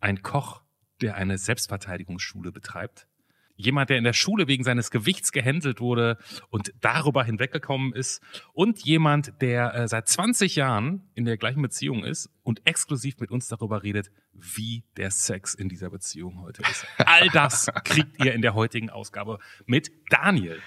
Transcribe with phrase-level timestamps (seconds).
[0.00, 0.62] ein Koch,
[1.00, 3.06] der eine Selbstverteidigungsschule betreibt,
[3.58, 6.16] jemand, der in der Schule wegen seines Gewichts gehänselt wurde
[6.48, 8.22] und darüber hinweggekommen ist
[8.52, 13.30] und jemand, der äh, seit 20 Jahren in der gleichen Beziehung ist und exklusiv mit
[13.30, 16.86] uns darüber redet, wie der Sex in dieser Beziehung heute ist.
[16.98, 20.62] All das kriegt ihr in der heutigen Ausgabe mit Daniel.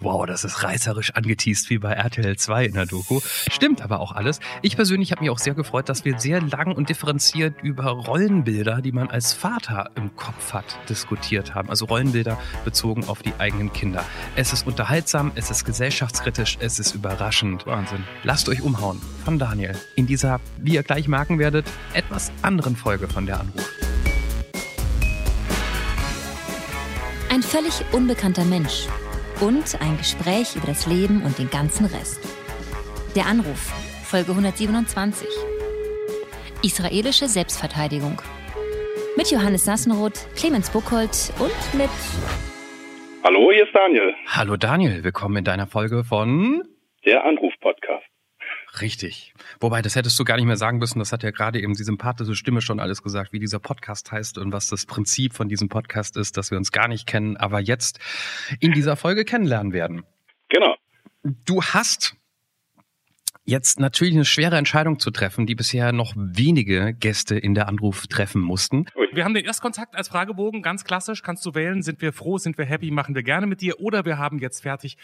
[0.00, 3.20] Wow, das ist reißerisch angeteased wie bei RTL 2 in der Doku.
[3.50, 4.40] Stimmt aber auch alles.
[4.60, 8.82] Ich persönlich habe mich auch sehr gefreut, dass wir sehr lang und differenziert über Rollenbilder,
[8.82, 11.70] die man als Vater im Kopf hat, diskutiert haben.
[11.70, 14.04] Also Rollenbilder bezogen auf die eigenen Kinder.
[14.36, 17.66] Es ist unterhaltsam, es ist gesellschaftskritisch, es ist überraschend.
[17.66, 18.04] Wahnsinn.
[18.24, 23.08] Lasst euch umhauen von Daniel in dieser, wie ihr gleich merken werdet, etwas anderen Folge
[23.08, 23.70] von der Anruf.
[27.30, 28.88] Ein völlig unbekannter Mensch
[29.42, 32.20] und ein Gespräch über das Leben und den ganzen Rest.
[33.16, 33.72] Der Anruf,
[34.04, 35.26] Folge 127.
[36.62, 38.22] Israelische Selbstverteidigung.
[39.16, 41.90] Mit Johannes Sassenroth, Clemens Buchholz und mit.
[43.24, 46.62] Hallo, hier ist Daniel, Hallo Daniel, willkommen in deiner Folge von
[47.04, 47.81] der Anruf-Podcast.
[48.80, 49.34] Richtig.
[49.60, 50.98] Wobei, das hättest du gar nicht mehr sagen müssen.
[50.98, 54.38] Das hat ja gerade eben die sympathische Stimme schon alles gesagt, wie dieser Podcast heißt
[54.38, 57.60] und was das Prinzip von diesem Podcast ist, dass wir uns gar nicht kennen, aber
[57.60, 57.98] jetzt
[58.60, 60.04] in dieser Folge kennenlernen werden.
[60.48, 60.76] Genau.
[61.22, 62.16] Du hast
[63.44, 68.06] jetzt natürlich eine schwere Entscheidung zu treffen, die bisher noch wenige Gäste in der Anruf
[68.06, 68.86] treffen mussten.
[69.12, 72.56] Wir haben den Erstkontakt als Fragebogen, ganz klassisch, kannst du wählen, sind wir froh, sind
[72.56, 74.96] wir happy, machen wir gerne mit dir oder wir haben jetzt fertig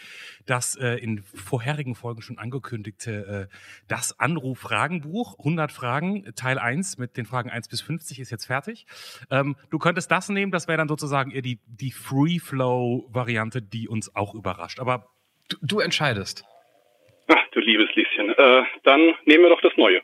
[0.45, 3.55] das äh, in vorherigen Folgen schon angekündigte äh,
[3.87, 8.87] das Anruf-Fragenbuch, 100 Fragen, Teil 1 mit den Fragen 1 bis 50 ist jetzt fertig.
[9.29, 14.15] Ähm, du könntest das nehmen, das wäre dann sozusagen eher die, die Free-Flow-Variante, die uns
[14.15, 14.79] auch überrascht.
[14.79, 15.07] Aber
[15.49, 16.43] Du, du entscheidest.
[17.51, 18.29] Du liebes Lieschen.
[18.29, 20.01] Äh, dann nehmen wir doch das Neue.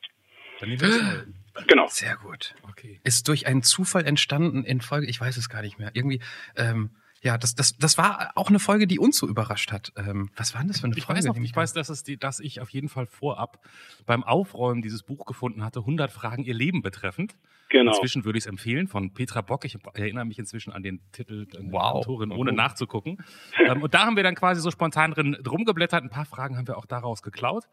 [0.59, 1.27] dann nehmen wir das mal.
[1.67, 1.87] Genau.
[1.87, 2.53] Sehr gut.
[2.69, 2.99] Okay.
[3.03, 5.91] Ist durch einen Zufall entstanden in Folge, ich weiß es gar nicht mehr.
[5.93, 6.19] Irgendwie,
[6.57, 6.91] ähm,
[7.25, 9.91] ja, das, das, das war auch eine Folge, die uns so überrascht hat.
[9.97, 11.17] Ähm, was war denn das für eine Ich Folge?
[11.19, 13.59] weiß, noch, ich weiß, dass, es die, dass ich auf jeden Fall vorab
[14.05, 17.35] beim Aufräumen dieses Buch gefunden hatte, 100 Fragen ihr Leben betreffend.
[17.69, 17.91] Genau.
[17.93, 19.65] Inzwischen würde ich es empfehlen von Petra Bock.
[19.65, 21.81] Ich erinnere mich inzwischen an den Titel äh, Wow.
[21.95, 22.53] Autorin, ohne Oh.
[22.55, 23.17] nachzugucken.
[23.67, 26.03] ähm, und da haben wir dann quasi so spontan drin drum geblättert.
[26.03, 27.65] Ein paar Fragen haben wir auch daraus geklaut.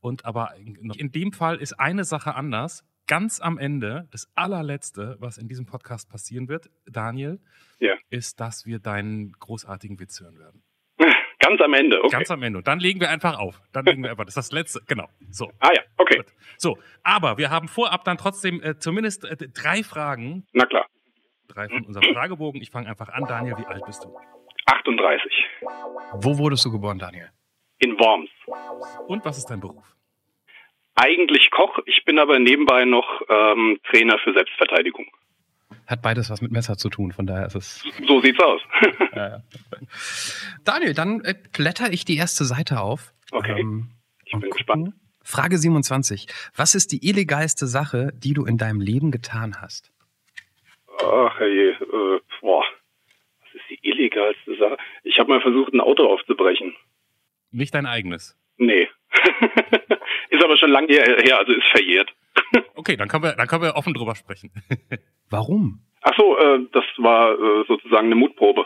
[0.00, 2.84] Und aber in, in dem Fall ist eine Sache anders.
[3.08, 7.40] Ganz am Ende, das allerletzte, was in diesem Podcast passieren wird, Daniel,
[7.80, 7.94] Ja.
[8.10, 10.62] ist, dass wir deinen großartigen Witz hören werden.
[11.40, 12.12] Ganz am Ende, okay.
[12.12, 12.58] Ganz am Ende.
[12.58, 13.62] Und dann legen wir einfach auf.
[13.72, 14.24] Dann legen wir einfach.
[14.26, 14.80] Das ist das letzte.
[14.86, 15.08] Genau.
[15.30, 15.50] So.
[15.60, 16.18] ah ja, okay.
[16.18, 16.26] Gut.
[16.58, 16.76] So.
[17.02, 20.46] Aber wir haben vorab dann trotzdem äh, zumindest äh, drei Fragen.
[20.52, 20.84] Na klar.
[21.46, 22.60] Drei von unserem Fragebogen.
[22.60, 23.24] Ich fange einfach an.
[23.24, 24.14] Daniel, wie alt bist du?
[24.66, 25.32] 38.
[26.14, 27.30] Wo wurdest du geboren, Daniel?
[27.78, 28.28] In Worms.
[29.06, 29.96] Und was ist dein Beruf?
[31.00, 35.06] Eigentlich Koch, ich bin aber nebenbei noch ähm, Trainer für Selbstverteidigung.
[35.86, 37.84] Hat beides was mit Messer zu tun, von daher ist es.
[38.06, 38.60] So sieht's aus.
[40.64, 43.12] Daniel, dann äh, blätter ich die erste Seite auf.
[43.30, 43.60] Okay.
[43.60, 43.90] Ähm,
[44.24, 44.50] Ich bin gucken.
[44.50, 44.94] gespannt.
[45.22, 46.26] Frage 27.
[46.56, 49.92] Was ist die illegalste Sache, die du in deinem Leben getan hast?
[51.00, 52.64] Ach je, äh, boah.
[53.42, 54.76] Was ist die illegalste Sache?
[55.04, 56.74] Ich habe mal versucht, ein Auto aufzubrechen.
[57.50, 58.36] Nicht dein eigenes.
[58.56, 58.88] Nee.
[60.30, 62.12] ist aber schon lange her, her, also ist verjährt.
[62.74, 64.50] Okay, dann können wir, dann können wir offen drüber sprechen.
[65.30, 65.80] Warum?
[66.02, 68.64] Ach so, äh, das war äh, sozusagen eine Mutprobe.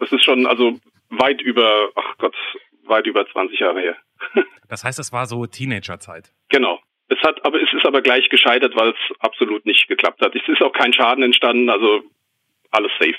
[0.00, 0.80] Das ist schon also
[1.10, 2.34] weit über, ach Gott,
[2.84, 3.96] weit über 20 Jahre her.
[4.68, 6.32] Das heißt, es war so Teenagerzeit.
[6.48, 6.80] Genau.
[7.08, 10.34] Es hat, aber es ist aber gleich gescheitert, weil es absolut nicht geklappt hat.
[10.34, 12.02] Es ist auch kein Schaden entstanden, also
[12.70, 13.18] alles safe.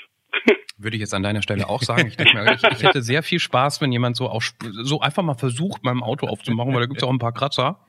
[0.76, 2.08] Würde ich jetzt an deiner Stelle auch sagen.
[2.08, 4.42] Ich denke mir, ich, ich hätte sehr viel Spaß, wenn jemand so, auch,
[4.82, 7.86] so einfach mal versucht, meinem Auto aufzumachen, weil da gibt es auch ein paar Kratzer.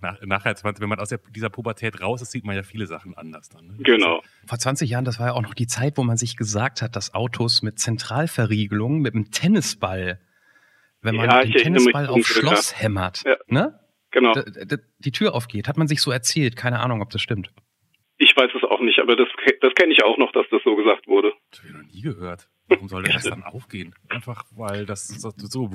[0.00, 3.16] Nach, nachher, wenn man aus der, dieser Pubertät raus ist, sieht man ja viele Sachen
[3.16, 3.66] anders dann.
[3.66, 3.74] Ne?
[3.80, 4.22] Genau.
[4.46, 6.94] Vor 20 Jahren, das war ja auch noch die Zeit, wo man sich gesagt hat,
[6.94, 10.20] dass Autos mit Zentralverriegelung, mit einem Tennisball,
[11.02, 13.36] wenn man Ja, den Tennisball auf Schloss hämmert, Ja.
[13.48, 13.80] ne?
[14.12, 14.32] Genau.
[14.98, 16.56] Die Tür aufgeht, hat man sich so erzählt.
[16.56, 17.50] Keine Ahnung, ob das stimmt.
[18.18, 19.28] Ich weiß es auch nicht, aber das,
[19.60, 21.32] das kenne ich auch noch, dass das so gesagt wurde.
[21.50, 22.48] Das habe ich noch nie gehört.
[22.68, 23.94] Warum sollte das dann aufgehen?
[24.08, 25.70] Einfach, weil das so, so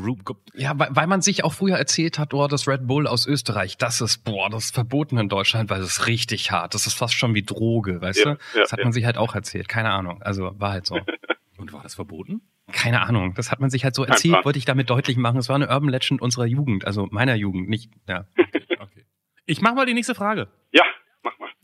[0.55, 3.77] Ja, weil, weil man sich auch früher erzählt hat, oh, das Red Bull aus Österreich,
[3.77, 6.73] das ist, boah, das ist verboten in Deutschland, weil das ist richtig hart.
[6.73, 8.29] Das ist fast schon wie Droge, weißt Ja, du?
[8.31, 8.85] ja, das hat ja.
[8.85, 9.69] man sich halt auch erzählt.
[9.69, 10.21] Keine Ahnung.
[10.21, 10.99] Also war halt so.
[11.57, 12.41] Und war das verboten?
[12.71, 13.35] Keine Ahnung.
[13.35, 15.37] Das hat man sich halt so erzählt, wollte ich damit deutlich machen.
[15.37, 18.25] Es war eine Urban Legend unserer Jugend, also meiner Jugend, nicht, ja.
[18.79, 19.05] Okay.
[19.45, 20.47] Ich mache mal die nächste Frage.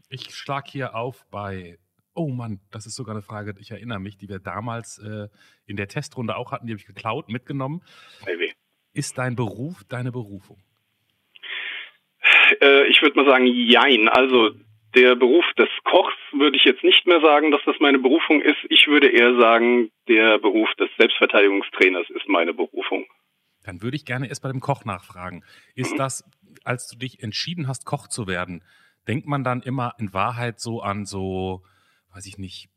[0.10, 1.78] Ich schlag hier auf bei.
[2.14, 5.28] Oh Mann, das ist sogar eine Frage, ich erinnere mich, die wir damals äh,
[5.68, 7.84] in der Testrunde auch hatten, die habe ich geklaut, mitgenommen.
[8.26, 8.52] Weh.
[8.94, 10.58] Ist dein Beruf deine Berufung?
[12.60, 14.08] Äh, ich würde mal sagen, jein.
[14.08, 14.52] Also
[14.96, 18.58] der Beruf des Kochs würde ich jetzt nicht mehr sagen, dass das meine Berufung ist.
[18.70, 23.06] Ich würde eher sagen, der Beruf des Selbstverteidigungstrainers ist meine Berufung.
[23.64, 25.44] Dann würde ich gerne erst bei dem Koch nachfragen.
[25.76, 25.98] Ist mhm.
[25.98, 26.24] das,
[26.64, 28.64] als du dich entschieden hast, Koch zu werden,
[29.08, 31.64] denkt man dann immer in Wahrheit so an so,
[32.14, 32.70] weiß ich nicht,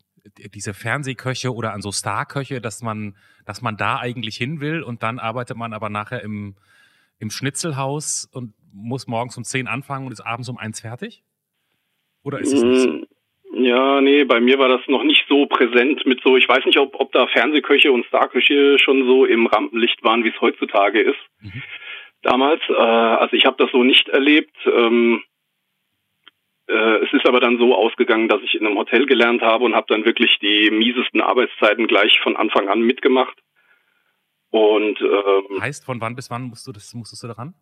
[0.55, 3.17] diese Fernsehköche oder an so Starköche, dass man,
[3.47, 6.57] dass man da eigentlich hin will und dann arbeitet man aber nachher im,
[7.19, 11.25] im Schnitzelhaus und muss morgens um zehn anfangen und ist abends um eins fertig?
[12.23, 12.89] Oder ist es nicht so?
[12.91, 16.65] Mm, ja, nee, bei mir war das noch nicht so präsent mit so, ich weiß
[16.67, 21.01] nicht, ob, ob da Fernsehköche und Starköche schon so im Rampenlicht waren, wie es heutzutage
[21.01, 21.19] ist.
[21.41, 21.63] Mhm.
[22.23, 24.55] Damals, äh, also ich habe das so nicht erlebt.
[24.67, 25.23] Ähm,
[26.71, 29.75] äh, es ist aber dann so ausgegangen, dass ich in einem Hotel gelernt habe und
[29.75, 33.37] habe dann wirklich die miesesten Arbeitszeiten gleich von Anfang an mitgemacht.
[34.51, 37.55] Und ähm, heißt, von wann bis wann musst du das musstest du daran?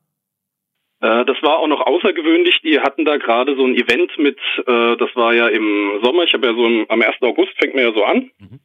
[1.00, 2.60] Äh, das war auch noch außergewöhnlich.
[2.62, 6.34] Die hatten da gerade so ein Event mit, äh, das war ja im Sommer, ich
[6.34, 7.22] habe ja so im, am 1.
[7.22, 8.30] August fängt mir ja so an.
[8.38, 8.60] Mhm.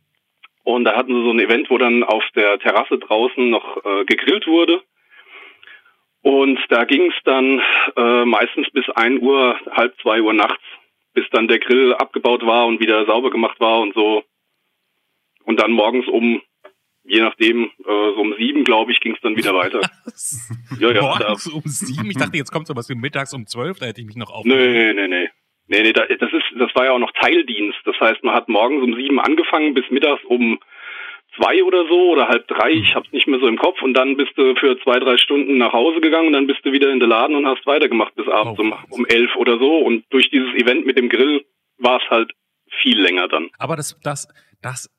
[0.63, 4.05] Und da hatten sie so ein Event, wo dann auf der Terrasse draußen noch äh,
[4.05, 4.81] gegrillt wurde.
[6.23, 7.61] Und da ging es dann
[7.97, 10.63] äh, meistens bis ein Uhr, halb zwei Uhr nachts,
[11.13, 14.23] bis dann der Grill abgebaut war und wieder sauber gemacht war und so.
[15.43, 16.41] Und dann morgens um,
[17.03, 19.81] je nachdem, äh, so um sieben, glaube ich, ging es dann wieder weiter.
[20.79, 21.51] ja, ja, morgens da.
[21.51, 22.09] um sieben?
[22.09, 24.45] Ich dachte, jetzt kommt sowas wie mittags um zwölf, da hätte ich mich noch auf.
[24.45, 25.29] Nee, nee, nee.
[25.67, 27.79] Nee, nee, das ist, das war ja auch noch Teildienst.
[27.85, 30.59] Das heißt, man hat morgens um sieben angefangen bis mittags um
[31.35, 32.95] zwei oder so oder halb drei, ich hm.
[32.95, 35.73] hab's nicht mehr so im Kopf und dann bist du für zwei, drei Stunden nach
[35.73, 38.59] Hause gegangen und dann bist du wieder in den Laden und hast weitergemacht bis abends
[38.59, 41.45] oh, um, um elf oder so und durch dieses Event mit dem Grill
[41.77, 42.31] war es halt
[42.81, 43.49] viel länger dann.
[43.57, 44.27] Aber das, das,
[44.61, 44.89] das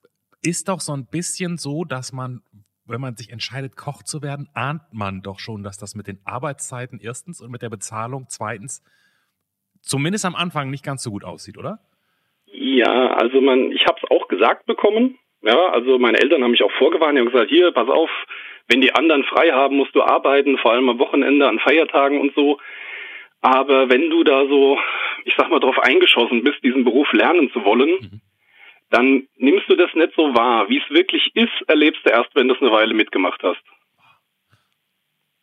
[0.43, 2.43] ist doch so ein bisschen so, dass man,
[2.87, 6.21] wenn man sich entscheidet, Koch zu werden, ahnt man doch schon, dass das mit den
[6.25, 8.83] Arbeitszeiten erstens und mit der Bezahlung zweitens
[9.85, 11.81] zumindest am Anfang nicht ganz so gut aussieht, oder?
[12.47, 16.62] Ja, also man, ich habe es auch gesagt bekommen, ja, also meine Eltern haben mich
[16.62, 18.11] auch vorgewarnt, die haben gesagt, hier, pass auf,
[18.69, 22.35] wenn die anderen frei haben, musst du arbeiten, vor allem am Wochenende, an Feiertagen und
[22.35, 22.58] so.
[23.43, 24.79] Aber wenn du da so,
[25.25, 28.20] ich sag mal, drauf eingeschossen bist, diesen Beruf lernen zu wollen, mhm.
[28.91, 30.70] dann nimmst du das nicht so wahr.
[30.70, 33.61] Wie es wirklich ist, erlebst du erst, wenn du es eine Weile mitgemacht hast.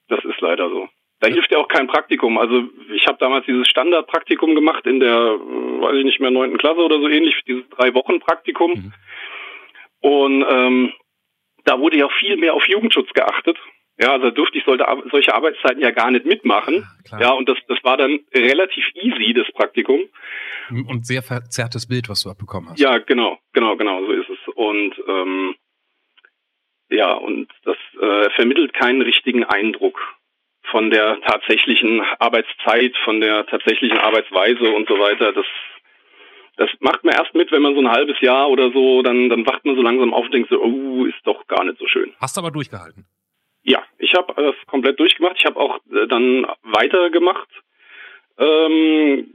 [0.07, 0.89] Das ist leider so.
[1.19, 2.39] Da hilft ja auch kein Praktikum.
[2.39, 6.80] Also ich habe damals dieses Standardpraktikum gemacht in der, weiß ich nicht mehr, neunten Klasse
[6.80, 8.71] oder so ähnlich, dieses drei Wochen Praktikum.
[8.71, 8.94] Mhm.
[10.01, 10.94] Und ähm,
[11.65, 13.57] da wurde ja viel mehr auf Jugendschutz geachtet.
[14.00, 16.88] Ja, also durfte ich sollte solche Arbeitszeiten ja gar nicht mitmachen.
[17.06, 17.21] Klar.
[17.21, 20.01] Ja, und das, das war dann relativ easy, das Praktikum.
[20.88, 22.80] Und sehr verzerrtes Bild, was du abbekommen hast.
[22.80, 24.53] Ja, genau, genau, genau, so ist es.
[24.56, 25.56] Und ähm,
[26.89, 30.00] ja, und das äh, vermittelt keinen richtigen Eindruck
[30.63, 35.31] von der tatsächlichen Arbeitszeit, von der tatsächlichen Arbeitsweise und so weiter.
[35.31, 35.45] Das
[36.57, 39.45] das macht man erst mit, wenn man so ein halbes Jahr oder so, dann, dann
[39.45, 42.13] wacht man so langsam auf und denkt so, oh, ist doch gar nicht so schön.
[42.19, 43.06] Hast du aber durchgehalten?
[43.63, 45.36] Ja, ich habe das komplett durchgemacht.
[45.38, 47.50] Ich habe auch äh, dann weitergemacht.
[48.38, 49.27] Ähm,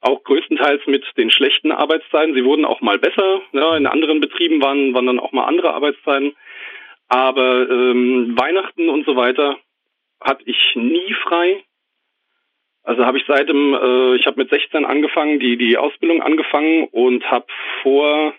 [0.00, 2.34] auch größtenteils mit den schlechten Arbeitszeiten.
[2.34, 3.42] Sie wurden auch mal besser.
[3.52, 6.34] Ja, in anderen Betrieben waren, waren dann auch mal andere Arbeitszeiten.
[7.08, 9.58] Aber ähm, Weihnachten und so weiter
[10.20, 11.62] hatte ich nie frei.
[12.86, 16.84] Also habe ich seit dem, äh, ich habe mit 16 angefangen, die, die Ausbildung angefangen
[16.92, 17.46] und habe
[17.82, 18.32] vor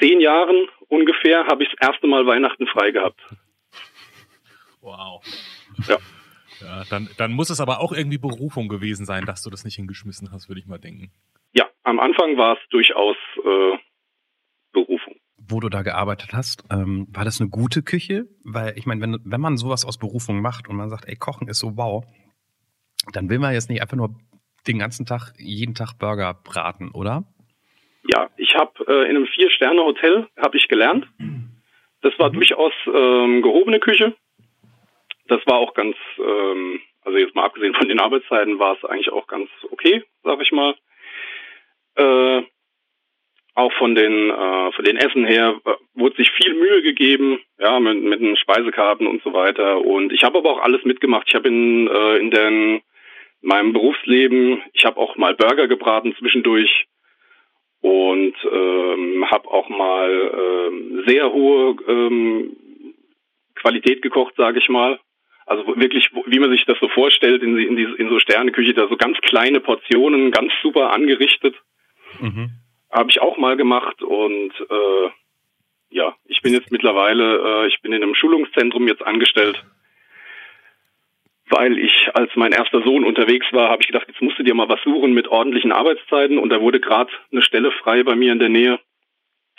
[0.00, 3.20] zehn Jahren ungefähr, habe ich das erste Mal Weihnachten frei gehabt.
[4.80, 5.22] Wow.
[5.88, 5.98] Ja.
[6.60, 9.76] Ja, dann, dann muss es aber auch irgendwie Berufung gewesen sein, dass du das nicht
[9.76, 11.12] hingeschmissen hast, würde ich mal denken.
[11.52, 13.78] Ja, am Anfang war es durchaus äh,
[14.72, 15.14] Berufung.
[15.36, 18.26] Wo du da gearbeitet hast, ähm, war das eine gute Küche?
[18.42, 21.48] Weil ich meine, wenn, wenn man sowas aus Berufung macht und man sagt, ey, Kochen
[21.48, 22.04] ist so wow,
[23.12, 24.14] dann will man jetzt nicht einfach nur
[24.66, 27.24] den ganzen Tag, jeden Tag Burger braten, oder?
[28.12, 31.06] Ja, ich habe äh, in einem Vier-Sterne-Hotel habe ich gelernt.
[32.02, 32.34] Das war mhm.
[32.34, 34.14] durchaus ähm, gehobene Küche.
[35.26, 39.10] Das war auch ganz, ähm, also jetzt mal abgesehen von den Arbeitszeiten, war es eigentlich
[39.10, 40.74] auch ganz okay, sag ich mal.
[41.96, 42.42] Äh,
[43.54, 47.78] auch von den äh, von den Essen her äh, wurde sich viel Mühe gegeben, ja,
[47.78, 49.78] mit, mit den Speisekarten und so weiter.
[49.80, 51.28] Und ich habe aber auch alles mitgemacht.
[51.28, 52.82] Ich habe in äh, in den
[53.44, 54.62] meinem Berufsleben.
[54.72, 56.86] Ich habe auch mal Burger gebraten zwischendurch
[57.80, 62.56] und ähm, habe auch mal ähm, sehr hohe ähm,
[63.54, 64.98] Qualität gekocht, sage ich mal.
[65.46, 68.88] Also wirklich, wie man sich das so vorstellt, in, in, diese, in so Sterneküche, da
[68.88, 71.54] so ganz kleine Portionen, ganz super angerichtet.
[72.20, 72.50] Mhm.
[72.90, 75.10] Habe ich auch mal gemacht und äh,
[75.90, 79.62] ja, ich bin jetzt mittlerweile, äh, ich bin in einem Schulungszentrum jetzt angestellt
[81.50, 84.54] weil ich, als mein erster Sohn unterwegs war, habe ich gedacht, jetzt musst du dir
[84.54, 86.38] mal was suchen mit ordentlichen Arbeitszeiten.
[86.38, 88.80] Und da wurde gerade eine Stelle frei bei mir in der Nähe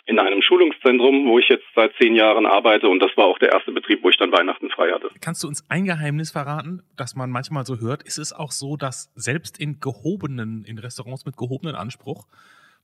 [0.07, 2.87] in einem Schulungszentrum, wo ich jetzt seit zehn Jahren arbeite.
[2.87, 5.09] Und das war auch der erste Betrieb, wo ich dann Weihnachten frei hatte.
[5.19, 8.03] Kannst du uns ein Geheimnis verraten, das man manchmal so hört?
[8.03, 12.27] Ist es auch so, dass selbst in gehobenen, in Restaurants mit gehobenen Anspruch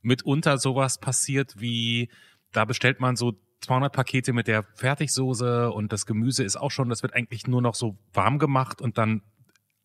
[0.02, 2.10] mitunter sowas passiert wie,
[2.54, 6.90] da bestellt man so 200 Pakete mit der Fertigsoße und das Gemüse ist auch schon,
[6.90, 9.22] das wird eigentlich nur noch so warm gemacht und dann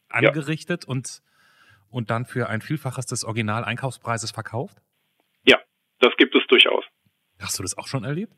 [0.08, 0.90] angerichtet ja.
[0.90, 1.22] und,
[1.90, 4.78] und dann für ein Vielfaches des Original-Einkaufspreises verkauft?
[5.44, 5.58] Ja,
[6.00, 6.84] das gibt es durchaus.
[7.40, 8.32] Hast du das auch schon erlebt?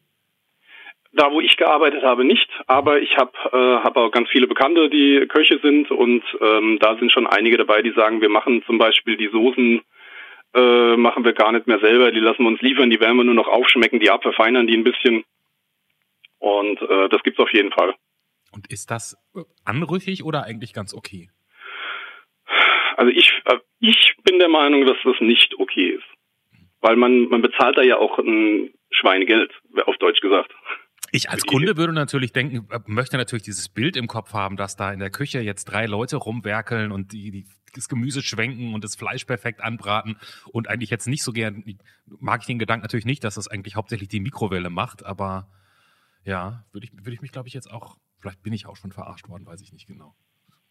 [1.12, 2.48] Da, wo ich gearbeitet habe, nicht.
[2.66, 5.90] Aber ich habe äh, hab auch ganz viele Bekannte, die Köche sind.
[5.90, 9.80] Und ähm, da sind schon einige dabei, die sagen, wir machen zum Beispiel die Soßen,
[10.54, 12.10] äh, machen wir gar nicht mehr selber.
[12.10, 14.84] Die lassen wir uns liefern, die werden wir nur noch aufschmecken, die abverfeinern die ein
[14.84, 15.24] bisschen.
[16.38, 17.94] Und äh, das gibt's auf jeden Fall.
[18.52, 19.16] Und ist das
[19.64, 21.30] anrüchig oder eigentlich ganz okay?
[22.96, 26.04] Also ich, äh, ich bin der Meinung, dass das nicht okay ist.
[26.80, 29.52] Weil man, man bezahlt da ja auch ein Schweinegeld,
[29.86, 30.52] auf Deutsch gesagt.
[31.10, 34.76] Ich als Kunde würde natürlich denken, äh, möchte natürlich dieses Bild im Kopf haben, dass
[34.76, 38.84] da in der Küche jetzt drei Leute rumwerkeln und die, die das Gemüse schwenken und
[38.84, 40.16] das Fleisch perfekt anbraten
[40.52, 41.64] und eigentlich jetzt nicht so gern,
[42.06, 45.48] mag ich den Gedanken natürlich nicht, dass das eigentlich hauptsächlich die Mikrowelle macht, aber
[46.24, 48.92] ja, würde ich, würde ich mich, glaube ich, jetzt auch, vielleicht bin ich auch schon
[48.92, 50.14] verarscht worden, weiß ich nicht genau.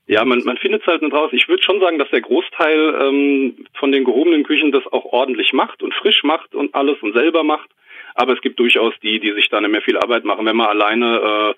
[0.07, 1.31] Ja, man, man findet es halt nicht raus.
[1.33, 5.51] Ich würde schon sagen, dass der Großteil ähm, von den gehobenen Küchen das auch ordentlich
[5.51, 7.69] macht und frisch macht und alles und selber macht.
[8.15, 10.45] Aber es gibt durchaus die, die sich da nicht mehr viel Arbeit machen.
[10.45, 11.53] Wenn man alleine, äh,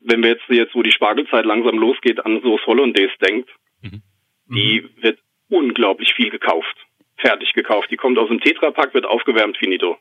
[0.00, 3.50] wenn wir jetzt, jetzt, wo die Spargelzeit langsam losgeht, an so Hollandaise denkt,
[3.82, 4.02] mhm.
[4.48, 5.02] Die mhm.
[5.02, 6.76] wird unglaublich viel gekauft.
[7.16, 7.90] Fertig gekauft.
[7.90, 9.96] Die kommt aus dem Tetrapack, wird aufgewärmt, finito.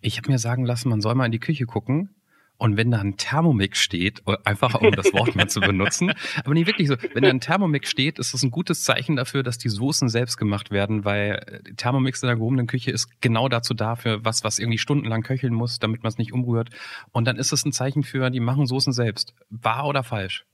[0.00, 2.14] Ich habe mir sagen lassen, man soll mal in die Küche gucken.
[2.60, 6.12] Und wenn da ein Thermomix steht, einfach um das Wort mal zu benutzen,
[6.44, 9.44] aber nicht wirklich so, wenn da ein Thermomix steht, ist das ein gutes Zeichen dafür,
[9.44, 13.48] dass die Soßen selbst gemacht werden, weil äh, Thermomix in der gehobenen Küche ist genau
[13.48, 16.70] dazu da für was, was irgendwie stundenlang köcheln muss, damit man es nicht umrührt.
[17.12, 19.34] Und dann ist es ein Zeichen für, die machen Soßen selbst.
[19.50, 20.44] Wahr oder falsch?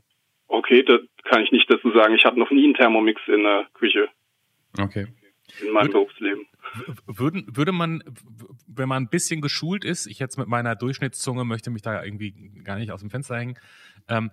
[0.46, 2.14] Okay, da kann ich nicht dazu sagen.
[2.14, 4.08] Ich habe noch nie einen Thermomix in der Küche.
[4.78, 5.06] Okay.
[5.64, 6.46] In meinem Berufsleben.
[7.06, 8.02] Würden, würde man,
[8.66, 12.34] wenn man ein bisschen geschult ist, ich jetzt mit meiner Durchschnittszunge möchte mich da irgendwie
[12.64, 13.58] gar nicht aus dem Fenster hängen,
[14.08, 14.30] ähm,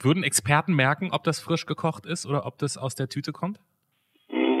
[0.00, 3.60] würden Experten merken, ob das frisch gekocht ist oder ob das aus der Tüte kommt?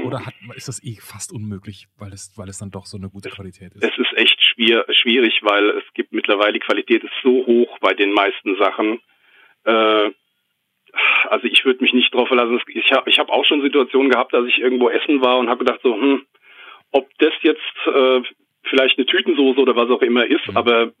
[0.04, 3.10] Oder hat, ist das eh fast unmöglich, weil es, weil es dann doch so eine
[3.10, 3.82] gute Qualität ist?
[3.82, 7.94] Es ist echt schwier schwierig, weil es gibt mittlerweile, die Qualität ist so hoch bei
[7.94, 9.00] den meisten Sachen.
[9.64, 10.10] Äh,
[11.28, 12.60] also ich würde mich nicht drauf verlassen.
[12.68, 15.64] Ich habe ich hab auch schon Situationen gehabt, dass ich irgendwo essen war und habe
[15.64, 16.22] gedacht so, hm,
[16.92, 18.22] ob das jetzt äh,
[18.64, 20.56] vielleicht eine Tütensoße oder was auch immer ist, mhm.
[20.56, 20.92] aber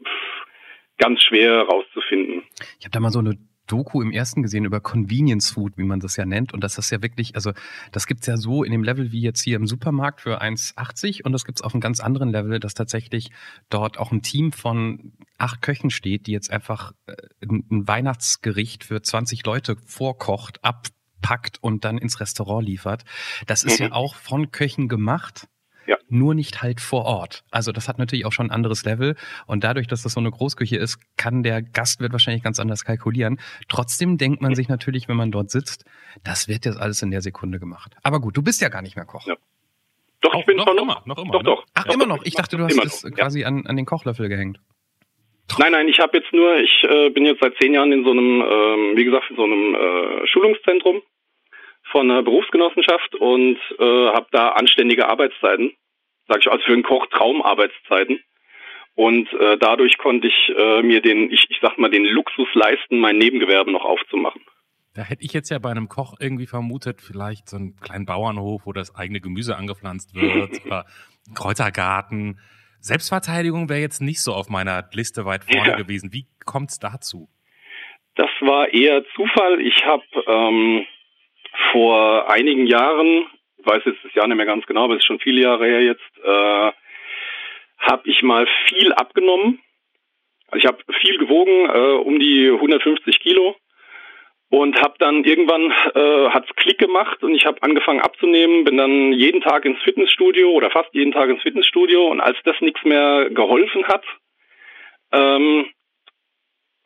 [0.98, 2.42] ganz schwer rauszufinden.
[2.78, 3.36] Ich habe da mal so eine
[3.68, 6.52] Doku im ersten gesehen über Convenience Food, wie man das ja nennt.
[6.52, 7.52] Und das ist ja wirklich, also
[7.92, 11.32] das gibt's ja so in dem Level wie jetzt hier im Supermarkt für 1,80 und
[11.32, 13.30] das gibt's auf einem ganz anderen Level, dass tatsächlich
[13.68, 19.00] dort auch ein Team von acht Köchen steht, die jetzt einfach äh, ein Weihnachtsgericht für
[19.00, 23.04] 20 Leute vorkocht, abpackt und dann ins Restaurant liefert.
[23.46, 23.86] Das ist mhm.
[23.86, 25.48] ja auch von Köchen gemacht
[25.88, 25.96] ja.
[26.08, 27.44] nur nicht halt vor Ort.
[27.50, 29.16] Also das hat natürlich auch schon ein anderes Level
[29.46, 33.40] und dadurch, dass das so eine Großküche ist, kann der Gastwirt wahrscheinlich ganz anders kalkulieren.
[33.68, 35.84] Trotzdem denkt man sich natürlich, wenn man dort sitzt,
[36.22, 37.96] das wird jetzt alles in der Sekunde gemacht.
[38.02, 39.26] Aber gut, du bist ja gar nicht mehr Koch.
[39.26, 39.34] Ja.
[40.20, 41.32] Doch, ich bin noch, noch immer, noch immer.
[41.32, 41.64] Doch, doch.
[41.74, 42.24] Ach, doch, immer noch.
[42.24, 43.48] Ich dachte, du hast es quasi ja.
[43.48, 44.60] an, an den Kochlöffel gehängt.
[45.56, 48.10] Nein, nein, ich habe jetzt nur, ich äh, bin jetzt seit zehn Jahren in so
[48.10, 51.02] einem, ähm, wie gesagt, in so einem äh, Schulungszentrum
[51.90, 55.72] von einer Berufsgenossenschaft und äh, habe da anständige Arbeitszeiten,
[56.28, 58.20] sage ich also für einen Koch Traumarbeitszeiten.
[58.94, 62.98] Und äh, dadurch konnte ich äh, mir den, ich, ich sag mal, den Luxus leisten,
[62.98, 64.42] mein Nebengewerbe noch aufzumachen.
[64.94, 68.62] Da hätte ich jetzt ja bei einem Koch irgendwie vermutet, vielleicht so einen kleinen Bauernhof,
[68.66, 70.84] wo das eigene Gemüse angepflanzt wird oder
[71.36, 72.40] Kräutergarten.
[72.80, 75.76] Selbstverteidigung wäre jetzt nicht so auf meiner Liste weit vorne ja.
[75.76, 76.12] gewesen.
[76.12, 77.28] Wie kommt es dazu?
[78.14, 79.60] Das war eher Zufall.
[79.60, 80.86] Ich habe ähm,
[81.72, 85.06] vor einigen Jahren, ich weiß jetzt das Jahr nicht mehr ganz genau, aber es ist
[85.06, 86.72] schon viele Jahre her jetzt, äh,
[87.78, 89.60] habe ich mal viel abgenommen.
[90.48, 93.56] Also ich habe viel gewogen, äh, um die 150 Kilo
[94.50, 99.12] und habe dann irgendwann äh, hat's Klick gemacht und ich habe angefangen abzunehmen, bin dann
[99.12, 103.28] jeden Tag ins Fitnessstudio oder fast jeden Tag ins Fitnessstudio und als das nichts mehr
[103.30, 104.04] geholfen hat,
[105.12, 105.66] ähm,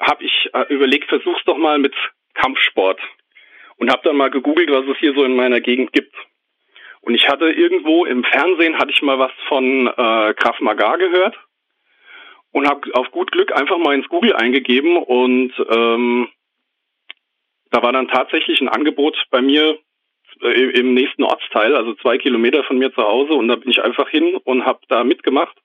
[0.01, 1.95] habe ich äh, überlegt, versuch's doch mal mit
[2.35, 3.01] Kampfsport
[3.77, 6.15] und habe dann mal gegoogelt, was es hier so in meiner Gegend gibt.
[7.01, 11.37] Und ich hatte irgendwo im Fernsehen hatte ich mal was von äh, Krav Maga gehört
[12.53, 16.29] und habe auf gut Glück einfach mal ins Google eingegeben und ähm,
[17.73, 19.79] da war dann tatsächlich ein Angebot bei mir
[20.43, 23.33] äh, im nächsten Ortsteil, also zwei Kilometer von mir zu Hause.
[23.33, 25.57] Und da bin ich einfach hin und habe da mitgemacht.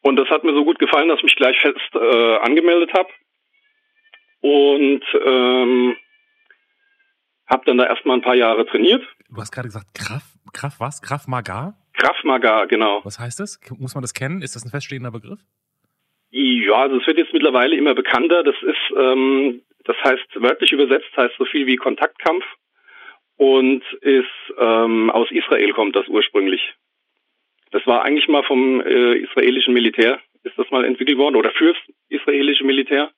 [0.00, 3.08] Und das hat mir so gut gefallen, dass ich mich gleich fest äh, angemeldet habe.
[4.40, 5.96] Und ähm,
[7.46, 9.04] habe dann da erstmal ein paar Jahre trainiert.
[9.28, 11.02] Du hast gerade gesagt, Kraft, Kraft was?
[11.02, 11.74] Kraft Maga?
[11.94, 13.04] Kraft Maga, genau.
[13.04, 13.60] Was heißt das?
[13.78, 14.40] Muss man das kennen?
[14.40, 15.40] Ist das ein feststehender Begriff?
[16.30, 18.42] Ja, also es wird jetzt mittlerweile immer bekannter.
[18.42, 22.44] Das ist, ähm, das heißt wörtlich übersetzt heißt so viel wie Kontaktkampf
[23.36, 24.26] und ist
[24.58, 26.74] ähm, aus Israel kommt das ursprünglich.
[27.70, 31.76] Das war eigentlich mal vom äh, israelischen Militär ist das mal entwickelt worden oder fürs
[32.08, 33.10] israelische Militär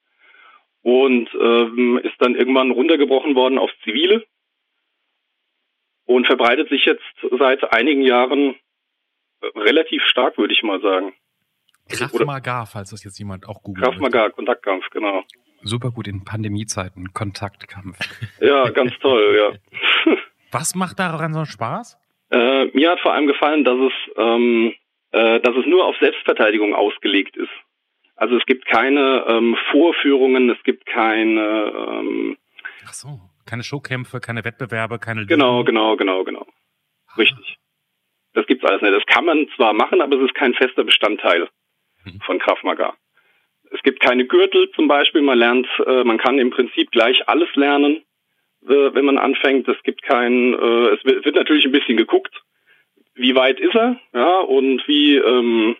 [0.83, 4.25] und ähm, ist dann irgendwann runtergebrochen worden aufs Zivile
[6.07, 7.03] und verbreitet sich jetzt
[7.39, 8.55] seit einigen Jahren
[9.41, 11.15] äh, relativ stark, würde ich mal sagen.
[11.89, 13.85] Krav Maga, falls das jetzt jemand auch googelt.
[13.85, 15.25] Krav Maga, Kontaktkampf, genau.
[15.63, 17.99] Super gut in Pandemiezeiten, Kontaktkampf.
[18.41, 20.15] Ja, ganz toll, ja.
[20.53, 21.99] Was macht daran so Spaß?
[22.31, 24.73] Äh, mir hat vor allem gefallen, dass es, ähm,
[25.13, 27.51] äh, dass es nur auf Selbstverteidigung ausgelegt ist.
[28.17, 31.73] Also es gibt keine ähm, Vorführungen, es gibt keine.
[31.75, 32.37] Ähm,
[32.87, 35.27] Ach so, keine Showkämpfe, keine Wettbewerbe, keine.
[35.27, 36.47] Genau, genau, genau, genau.
[37.17, 37.57] Richtig.
[38.35, 38.95] Das gibt's alles nicht.
[38.95, 41.49] Das kann man zwar machen, aber es ist kein fester Bestandteil
[42.05, 42.21] mhm.
[42.21, 42.95] von Krav Maga.
[43.71, 45.23] Es gibt keine Gürtel zum Beispiel.
[45.23, 48.03] Man lernt, äh, man kann im Prinzip gleich alles lernen,
[48.69, 49.69] äh, wenn man anfängt.
[49.69, 52.35] Es gibt kein, äh, es wird, wird, natürlich ein bisschen geguckt,
[53.15, 55.77] wie weit ist er, ja, und wie, ähm,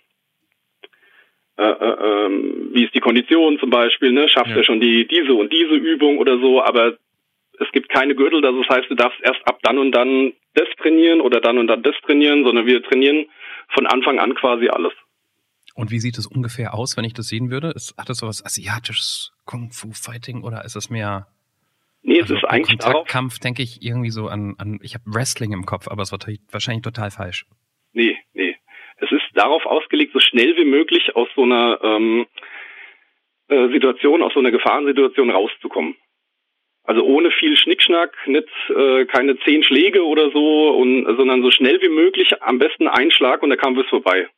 [1.57, 4.29] äh, äh, ähm, wie ist die Kondition zum Beispiel, ne?
[4.29, 4.57] Schafft ja.
[4.57, 6.97] er schon die diese und diese Übung oder so, aber
[7.59, 11.21] es gibt keine Gürtel, das heißt, du darfst erst ab dann und dann das trainieren
[11.21, 13.27] oder dann und dann das trainieren, sondern wir trainieren
[13.75, 14.93] von Anfang an quasi alles.
[15.75, 17.71] Und wie sieht es ungefähr aus, wenn ich das sehen würde?
[17.71, 21.29] Ist, hat das so was asiatisches Kung-Fu-Fighting oder ist es mehr
[22.03, 25.53] Nee, es also ist eigentlich Kontaktkampf, denke ich irgendwie so an, an ich habe Wrestling
[25.53, 26.19] im Kopf, aber es war
[26.51, 27.45] wahrscheinlich total falsch.
[27.93, 28.57] Nee, nee.
[28.99, 32.27] Es ist darauf ausgelegt, so schnell wie möglich aus so einer ähm,
[33.49, 35.97] äh, Situation, aus so einer Gefahrensituation rauszukommen.
[36.85, 41.81] Also ohne viel Schnickschnack, nicht äh, keine zehn Schläge oder so, und, sondern so schnell
[41.83, 44.29] wie möglich, am besten ein Schlag und der Kampf ist vorbei,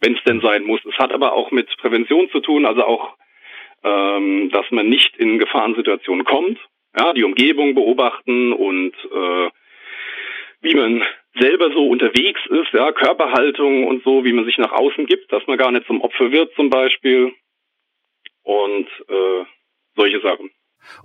[0.00, 0.80] wenn es denn sein muss.
[0.84, 3.16] Es hat aber auch mit Prävention zu tun, also auch,
[3.84, 6.58] ähm, dass man nicht in Gefahrensituationen kommt,
[6.96, 9.50] ja, die Umgebung beobachten und äh,
[10.62, 11.02] wie man
[11.38, 15.46] selber so unterwegs ist, ja, Körperhaltung und so, wie man sich nach außen gibt, dass
[15.46, 17.32] man gar nicht zum Opfer wird zum Beispiel
[18.42, 19.44] und äh,
[19.96, 20.50] solche Sachen.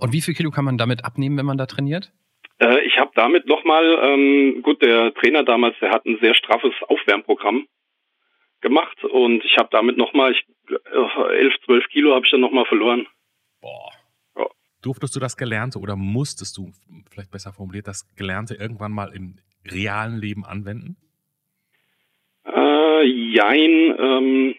[0.00, 2.12] Und wie viel Kilo kann man damit abnehmen, wenn man da trainiert?
[2.60, 6.72] Äh, ich habe damit nochmal, ähm, gut, der Trainer damals, der hat ein sehr straffes
[6.88, 7.66] Aufwärmprogramm
[8.66, 10.34] gemacht und ich habe damit nochmal,
[10.68, 13.06] äh, 11, 12 Kilo habe ich dann nochmal verloren.
[13.60, 13.92] Boah.
[14.36, 14.46] Ja.
[14.82, 16.72] Durftest du das Gelernte oder musstest du,
[17.10, 20.96] vielleicht besser formuliert, das Gelernte irgendwann mal im realen Leben anwenden?
[22.44, 24.54] Äh, jein, ähm,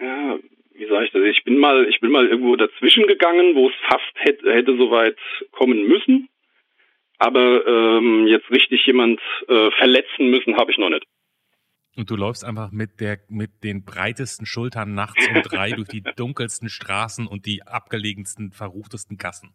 [0.00, 0.38] ja,
[0.74, 1.22] wie sage ich das?
[1.24, 5.16] Ich bin mal, ich bin mal irgendwo dazwischen gegangen, wo es fast hätte, hätte soweit
[5.52, 6.28] kommen müssen.
[7.18, 11.06] Aber ähm, jetzt richtig jemand äh, verletzen müssen, habe ich noch nicht.
[11.96, 16.02] Und du läufst einfach mit der mit den breitesten Schultern nachts um drei durch die
[16.16, 19.54] dunkelsten Straßen und die abgelegensten, verruchtesten Gassen.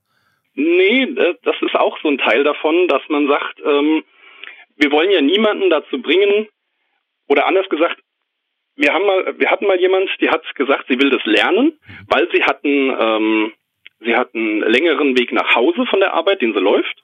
[0.54, 4.04] Nee, äh, das ist auch so ein Teil davon, dass man sagt, ähm,
[4.76, 6.47] wir wollen ja niemanden dazu bringen,
[7.28, 8.00] oder anders gesagt,
[8.76, 12.30] wir haben mal, wir hatten mal jemand, die hat gesagt, sie will das lernen, weil
[12.32, 13.54] sie hatten, ähm,
[14.00, 17.04] sie hatten einen längeren Weg nach Hause von der Arbeit, den sie läuft.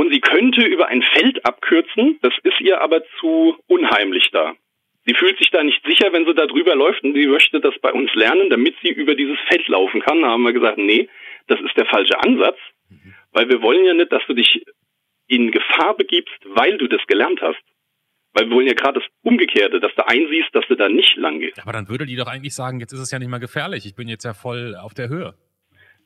[0.00, 4.54] Und sie könnte über ein Feld abkürzen, das ist ihr aber zu unheimlich da.
[5.04, 7.74] Sie fühlt sich da nicht sicher, wenn sie da drüber läuft und sie möchte das
[7.82, 10.22] bei uns lernen, damit sie über dieses Feld laufen kann.
[10.22, 11.10] Da haben wir gesagt, nee,
[11.48, 12.56] das ist der falsche Ansatz,
[13.32, 14.64] weil wir wollen ja nicht, dass du dich
[15.26, 17.60] in Gefahr begibst, weil du das gelernt hast.
[18.32, 21.40] Weil wir wollen ja gerade das Umgekehrte, dass du einsiehst, dass du da nicht lang
[21.40, 21.60] gehst.
[21.60, 23.96] Aber dann würde die doch eigentlich sagen, jetzt ist es ja nicht mehr gefährlich, ich
[23.96, 25.34] bin jetzt ja voll auf der Höhe.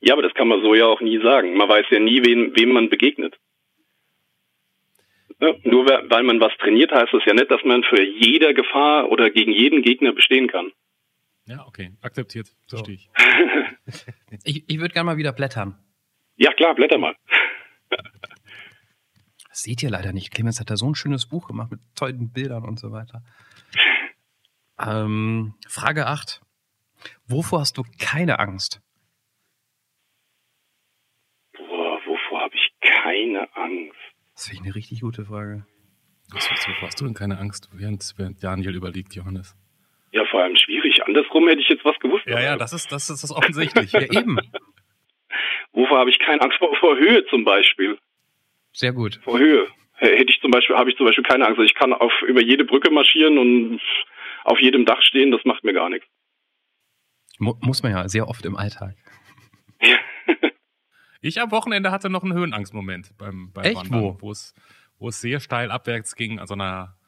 [0.01, 1.57] Ja, aber das kann man so ja auch nie sagen.
[1.57, 3.39] Man weiß ja nie, wem, wem man begegnet.
[5.41, 9.11] Ja, nur weil man was trainiert, heißt das ja nicht, dass man für jede Gefahr
[9.11, 10.73] oder gegen jeden Gegner bestehen kann.
[11.47, 13.11] Ja, okay, akzeptiert, verstehe so.
[13.87, 14.07] ich.
[14.45, 14.65] ich.
[14.69, 15.79] Ich würde gerne mal wieder blättern.
[16.37, 17.15] Ja, klar, blätter mal.
[19.55, 20.35] Das seht ihr leider nicht.
[20.35, 23.23] Clemens hat da so ein schönes Buch gemacht mit tollen Bildern und so weiter.
[24.77, 26.41] Ähm, Frage 8.
[27.29, 28.81] Wovor hast du keine Angst?
[31.57, 33.94] Boah, wovor habe ich keine Angst?
[34.35, 35.67] Das finde ich eine richtig gute Frage.
[36.33, 39.57] Was, wovor hast du denn keine Angst, während, während Daniel überlegt, Johannes?
[40.13, 41.05] Ja, vor allem schwierig.
[41.05, 42.25] Andersrum hätte ich jetzt was gewusst.
[42.27, 43.93] Ja, ja, das ist das, ist das offensichtlich.
[43.93, 44.39] ja, eben.
[45.73, 46.75] wovor habe ich keine Angst vor?
[46.77, 47.99] Vor Höhe zum Beispiel.
[48.73, 49.21] Sehr gut.
[49.23, 49.67] Vor Höhe.
[49.97, 51.59] Hätte ich zum Beispiel, habe ich zum Beispiel keine Angst.
[51.59, 53.81] Also ich kann auf über jede Brücke marschieren und
[54.45, 56.07] auf jedem Dach stehen, das macht mir gar nichts.
[57.39, 58.95] Mu muss man ja sehr oft im Alltag.
[61.25, 63.77] Ich am Wochenende hatte noch einen Höhenangstmoment beim, beim Echt?
[63.77, 64.19] Wandern, Wo?
[65.09, 66.99] es sehr steil abwärts ging an so einer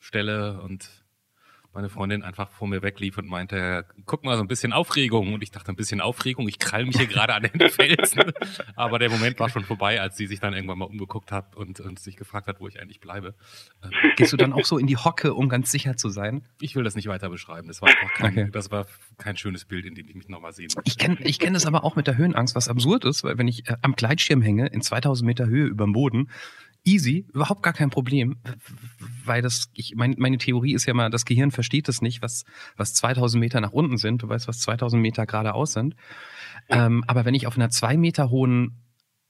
[0.00, 1.04] Stelle und
[1.72, 5.34] meine Freundin einfach vor mir weglief und meinte, guck mal, so ein bisschen Aufregung.
[5.34, 8.32] Und ich dachte, ein bisschen Aufregung, ich krall mich hier gerade an den Felsen.
[8.76, 11.78] Aber der Moment war schon vorbei, als sie sich dann irgendwann mal umgeguckt hat und,
[11.80, 13.34] und sich gefragt hat, wo ich eigentlich bleibe.
[13.84, 16.42] Ähm, Gehst du dann auch so in die Hocke, um ganz sicher zu sein?
[16.60, 17.68] Ich will das nicht weiter beschreiben.
[17.68, 18.48] Das war einfach kein, Okay.
[18.52, 18.86] das war
[19.18, 21.84] kein schönes Bild, in dem ich mich nochmal sehen Ich kenne ich kenn das aber
[21.84, 24.82] auch mit der Höhenangst, was absurd ist, weil wenn ich äh, am Gleitschirm hänge, in
[24.82, 26.30] 2000 Meter Höhe über dem Boden,
[26.84, 28.36] easy, überhaupt gar kein Problem,
[29.24, 32.44] weil das, ich, mein, meine Theorie ist ja mal, das Gehirn versteht es nicht, was,
[32.76, 35.94] was 2000 Meter nach unten sind, du weißt, was 2000 Meter geradeaus sind.
[36.68, 38.76] Ähm, aber wenn ich auf einer zwei Meter hohen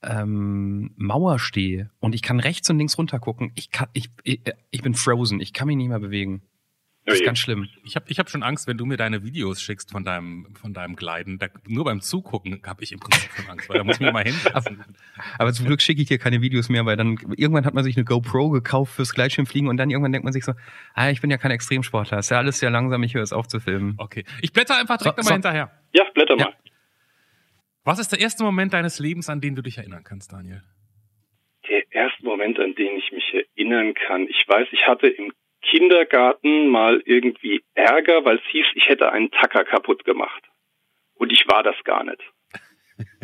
[0.03, 4.41] ähm, Mauer stehe und ich kann rechts und links runter gucken, ich kann, ich, ich,
[4.69, 6.41] ich bin frozen, ich kann mich nicht mehr bewegen.
[7.03, 7.67] Das ist ganz schlimm.
[7.83, 10.71] Ich habe ich hab schon Angst, wenn du mir deine Videos schickst von deinem, von
[10.73, 11.39] deinem Gleiten.
[11.39, 14.11] Da, nur beim Zugucken habe ich im Prinzip schon Angst, weil da muss ich mir
[14.11, 14.83] mal hinsetzen.
[15.39, 17.97] Aber zum Glück schicke ich dir keine Videos mehr, weil dann irgendwann hat man sich
[17.97, 20.53] eine GoPro gekauft fürs Gleitschirmfliegen und dann irgendwann denkt man sich so,
[20.93, 23.47] ah, ich bin ja kein Extremsportler, ist ja alles sehr langsam, ich höre es auf
[23.47, 23.95] zu filmen.
[23.97, 24.23] Okay.
[24.43, 25.49] Ich blätter einfach direkt So, nochmal so.
[25.49, 25.71] hinterher.
[25.93, 26.45] Ja, blätter Ja.
[26.45, 26.53] mal.
[27.83, 30.61] Was ist der erste Moment deines Lebens, an den du dich erinnern kannst, Daniel?
[31.67, 34.27] Der erste Moment, an den ich mich erinnern kann.
[34.27, 35.31] Ich weiß, ich hatte im
[35.71, 40.43] Kindergarten mal irgendwie Ärger, weil es hieß, ich hätte einen Tacker kaputt gemacht.
[41.15, 42.21] Und ich war das gar nicht.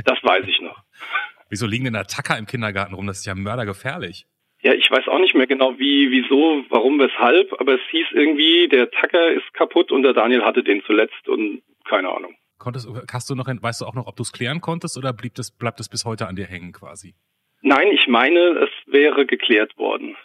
[0.06, 0.82] Das weiß ich noch.
[1.50, 3.06] Wieso liegen denn da Tacker im Kindergarten rum?
[3.06, 4.26] Das ist ja mördergefährlich.
[4.62, 8.68] Ja, ich weiß auch nicht mehr genau, wie, wieso, warum, weshalb, aber es hieß irgendwie,
[8.70, 12.36] der Tacker ist kaputt und der Daniel hatte den zuletzt und keine Ahnung.
[12.58, 15.36] Konntest, hast du noch, weißt du auch noch, ob du es klären konntest oder blieb
[15.36, 17.14] das, bleibt es bis heute an dir hängen quasi?
[17.62, 20.16] Nein, ich meine, es wäre geklärt worden.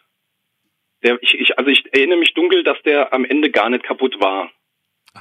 [1.03, 4.17] Der, ich, ich, also ich erinnere mich dunkel, dass der am Ende gar nicht kaputt
[4.21, 4.51] war.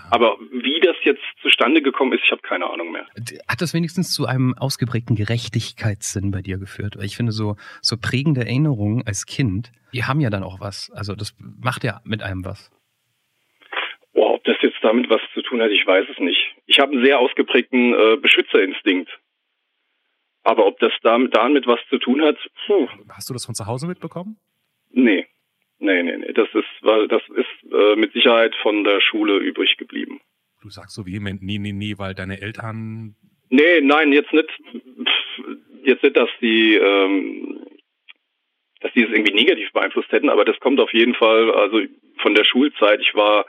[0.10, 3.06] Aber wie das jetzt zustande gekommen ist, ich habe keine Ahnung mehr.
[3.48, 6.96] Hat das wenigstens zu einem ausgeprägten Gerechtigkeitssinn bei dir geführt?
[6.98, 10.92] Weil ich finde, so, so prägende Erinnerungen als Kind, die haben ja dann auch was.
[10.92, 12.72] Also das macht ja mit einem was.
[14.14, 16.40] Boah, ob das jetzt damit was zu tun hat, ich weiß es nicht.
[16.68, 19.10] Ich habe einen sehr ausgeprägten äh, Beschützerinstinkt.
[20.44, 23.66] Aber ob das damit, damit was zu tun hat, puh, Hast du das von zu
[23.68, 24.38] Hause mitbekommen?
[24.92, 25.28] nee.
[25.82, 26.32] Nee, nee, nee.
[26.34, 30.22] Das ist, weil das ist äh, mit Sicherheit von der Schule übrig geblieben.
[30.62, 33.16] Du sagst so vehement, nee, nee, nee, weil deine Eltern
[33.50, 34.48] Nee, nein, jetzt nicht.
[35.84, 37.66] Jetzt nicht, dass die, ähm,
[38.80, 41.82] dass die es irgendwie negativ beeinflusst hätten, aber das kommt auf jeden Fall, also
[42.22, 43.02] von der Schulzeit.
[43.02, 43.46] Ich war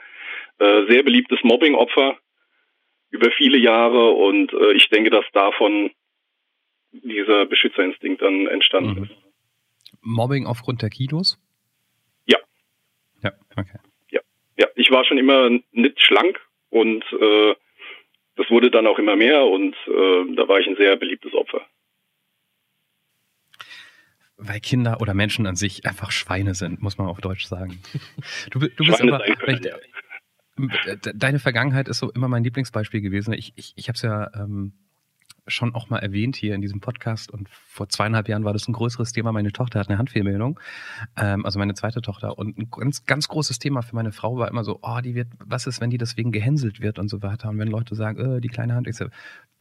[0.59, 2.17] äh, sehr beliebtes Mobbing-Opfer
[3.11, 5.91] über viele Jahre und äh, ich denke, dass davon
[6.91, 9.03] dieser Beschützerinstinkt dann entstanden Mhm.
[9.03, 9.13] ist.
[10.01, 11.39] Mobbing aufgrund der Kilos?
[13.23, 13.31] Ja.
[13.31, 13.79] Ja, okay.
[14.55, 17.55] Ja, ich war schon immer nicht schlank und äh,
[18.35, 21.61] das wurde dann auch immer mehr und äh, da war ich ein sehr beliebtes Opfer.
[24.37, 27.81] Weil Kinder oder Menschen an sich einfach Schweine sind, muss man auf Deutsch sagen.
[28.51, 29.25] Du, du bist Schweine aber,
[30.97, 33.33] de- deine Vergangenheit ist so immer mein Lieblingsbeispiel gewesen.
[33.33, 34.73] Ich, ich, ich habe es ja ähm,
[35.47, 38.73] schon auch mal erwähnt hier in diesem Podcast und vor zweieinhalb Jahren war das ein
[38.73, 39.31] größeres Thema.
[39.31, 40.59] Meine Tochter hat eine Handfehlmeldung,
[41.17, 42.37] ähm, also meine zweite Tochter.
[42.37, 45.27] Und ein ganz, ganz großes Thema für meine Frau war immer so, oh, die wird,
[45.39, 47.49] was ist, wenn die deswegen gehänselt wird und so weiter.
[47.49, 49.05] Und wenn Leute sagen, äh, die kleine Hand, ich so,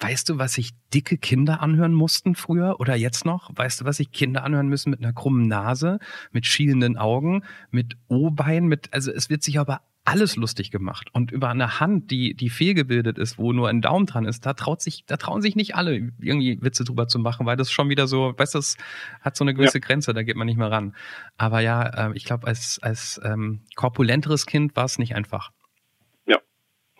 [0.01, 3.51] weißt du, was sich dicke Kinder anhören mussten früher oder jetzt noch?
[3.55, 5.99] Weißt du, was sich Kinder anhören müssen mit einer krummen Nase,
[6.31, 11.09] mit schielenden Augen, mit O-Bein, mit, also es wird sich aber alles lustig gemacht.
[11.12, 14.55] Und über eine Hand, die, die fehlgebildet ist, wo nur ein Daumen dran ist, da
[14.55, 17.88] traut sich, da trauen sich nicht alle, irgendwie Witze drüber zu machen, weil das schon
[17.88, 18.77] wieder so, weißt du, das
[19.21, 20.95] hat so eine gewisse Grenze, da geht man nicht mehr ran.
[21.37, 25.53] Aber ja, äh, ich glaube, als, als ähm, korpulenteres Kind war es nicht einfach.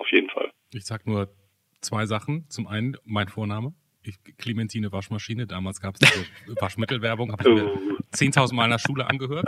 [0.03, 0.51] Auf jeden Fall.
[0.73, 1.33] Ich sag nur
[1.81, 2.49] zwei Sachen.
[2.49, 3.73] Zum einen mein Vorname.
[4.05, 5.47] Ich, Clementine Waschmaschine.
[5.47, 7.33] Damals gab es diese Waschmittelwerbung.
[7.33, 7.79] Habe ich mir Oh.
[8.15, 9.47] 10.000 Mal in der Schule angehört.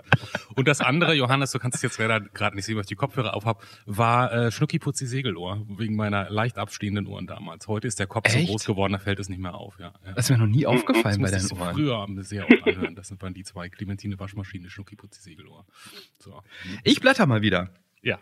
[0.56, 2.94] Und das andere, Johannes, du kannst es jetzt leider gerade nicht sehen, weil ich die
[2.94, 5.66] Kopfhörer auf habe, war äh, Schnucki Putzi Segelohr.
[5.68, 7.68] Wegen meiner leicht abstehenden Ohren damals.
[7.68, 8.46] Heute ist der Kopf Echt?
[8.46, 9.78] so groß geworden, da fällt es nicht mehr auf.
[9.78, 10.12] Ja, ja.
[10.14, 12.14] Das ist mir noch nie aufgefallen bei Das deinen musste ich Ohren.
[12.14, 12.94] früher sehr oft anhören.
[12.94, 13.68] Das waren die zwei.
[13.68, 15.66] Clementine Waschmaschine, Schnucki Putzi Segelohr.
[16.18, 16.40] So.
[16.84, 17.68] Ich blätter mal wieder.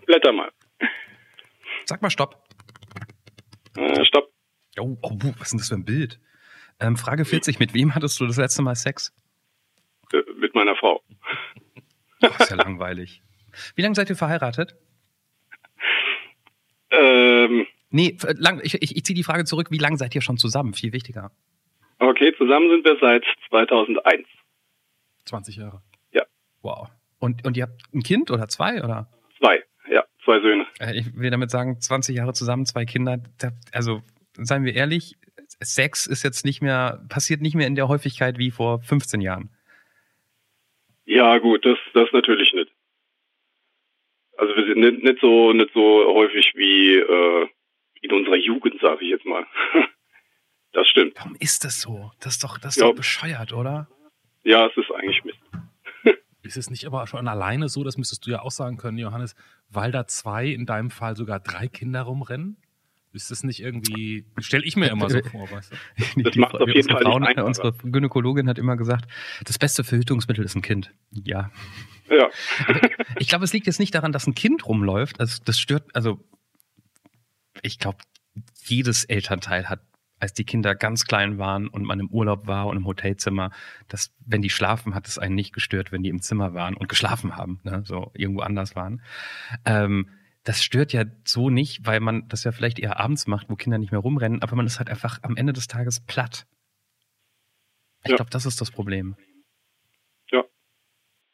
[0.06, 0.50] Blätter mal.
[1.84, 2.42] Sag mal Stopp.
[3.76, 4.31] Äh, stopp.
[4.82, 6.18] Oh, oh, was ist denn das für ein Bild?
[6.80, 9.12] Ähm, Frage 40, mit wem hattest du das letzte Mal Sex?
[10.12, 11.02] Äh, mit meiner Frau.
[12.22, 13.22] Oh, ist ja langweilig.
[13.76, 14.74] Wie lange seid ihr verheiratet?
[16.90, 20.22] Ähm, Nee, f- lang, ich, ich, ich ziehe die Frage zurück, wie lange seid ihr
[20.22, 20.72] schon zusammen?
[20.72, 21.30] Viel wichtiger.
[21.98, 22.32] okay.
[22.38, 24.26] Zusammen sind wir seit 2001.
[25.26, 25.82] 20 Jahre.
[26.64, 26.88] Wow.
[27.18, 29.08] Und, und ihr habt ein Kind oder zwei oder?
[29.38, 30.64] Zwei, ja, zwei Söhne.
[30.78, 33.18] Äh, Ich will damit sagen, 20 Jahre zusammen, zwei Kinder.
[33.72, 34.00] Also,
[34.36, 35.16] seien wir ehrlich,
[35.60, 39.50] Sex ist jetzt nicht mehr, passiert nicht mehr in der Häufigkeit wie vor 15 Jahren.
[41.04, 42.70] Ja, gut, das, das natürlich nicht.
[44.38, 45.80] Also wir sind nicht, nicht so nicht so
[46.14, 47.48] häufig wie äh,
[48.00, 49.44] in unserer Jugend, sage ich jetzt mal.
[50.72, 51.14] das stimmt.
[51.16, 52.10] Warum ist das so?
[52.20, 52.88] Das ist doch, das ist Ja.
[52.88, 53.88] doch bescheuert, oder?
[54.42, 55.38] Ja, es ist eigentlich Mist.
[56.42, 59.36] Ist es nicht aber schon alleine so, das müsstest du ja auch sagen können, Johannes,
[59.68, 62.56] weil da zwei, in deinem Fall sogar drei Kinder rumrennen?
[63.12, 66.22] Ist das nicht irgendwie, stelle ich mir immer so vor, weißt du?
[66.22, 69.10] Das macht's auf jeden unsere Fall nicht unsere Gynäkologin hat immer gesagt,
[69.44, 70.92] das beste Verhütungsmittel ist ein Kind.
[71.10, 71.50] Ja.
[72.10, 72.28] Ja,
[73.18, 75.20] Ich glaube, es liegt jetzt nicht daran, dass ein Kind rumläuft.
[75.20, 76.24] Also das stört, also
[77.60, 77.98] ich glaube,
[78.64, 79.80] jedes Elternteil hat,
[80.18, 83.50] als die Kinder ganz klein waren und man im Urlaub war und im Hotelzimmer,
[83.88, 86.88] dass wenn die schlafen, hat es einen nicht gestört, wenn die im Zimmer waren und
[86.88, 87.82] geschlafen haben, ne?
[87.84, 89.02] so irgendwo anders waren.
[89.64, 90.08] Ähm,
[90.44, 93.78] das stört ja so nicht, weil man das ja vielleicht eher abends macht, wo Kinder
[93.78, 96.46] nicht mehr rumrennen, aber man ist halt einfach am Ende des Tages platt.
[98.04, 98.16] Ich Ja.
[98.16, 99.16] glaube, das ist das Problem.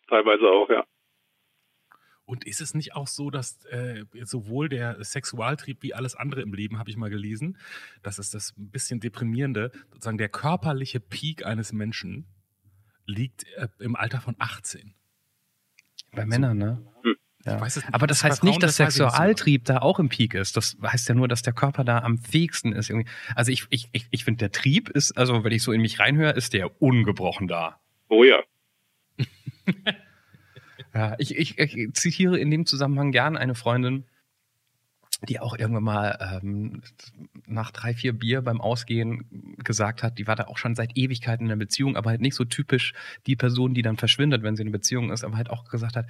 [0.08, 0.86] teilweise auch, ja.
[2.24, 6.52] Und ist es nicht auch so, dass äh, sowohl der Sexualtrieb wie alles andere im
[6.52, 7.58] Leben, habe ich mal gelesen,
[8.02, 12.26] das ist das ein bisschen deprimierende, sozusagen der körperliche Peak eines Menschen
[13.06, 14.94] liegt äh, im Alter von 18.
[16.12, 16.86] Bei Männern, ne?
[17.44, 17.57] Ja.
[17.57, 20.35] Ich weiß es nicht, Aber das heißt nicht, dass das Sexualtrieb da auch im Peak
[20.35, 20.57] ist.
[20.57, 22.90] Das heißt ja nur, dass der Körper da am fähigsten ist.
[22.90, 23.09] Irgendwie.
[23.35, 26.01] Also ich, ich, ich, ich finde, der Trieb ist, also wenn ich so in mich
[26.01, 27.81] reinhöre, ist der ungebrochen da.
[28.09, 28.40] Oh ja.
[30.94, 34.05] Ja, ich, ich, ich zitiere in dem Zusammenhang gern eine Freundin,
[35.29, 36.83] die auch irgendwann mal ähm,
[37.46, 41.46] nach drei, vier Bier beim Ausgehen gesagt hat, die war da auch schon seit Ewigkeiten
[41.46, 42.94] in einer Beziehung, aber halt nicht so typisch
[43.27, 45.96] die Person, die dann verschwindet, wenn sie in einer Beziehung ist, aber halt auch gesagt
[45.96, 46.07] hat,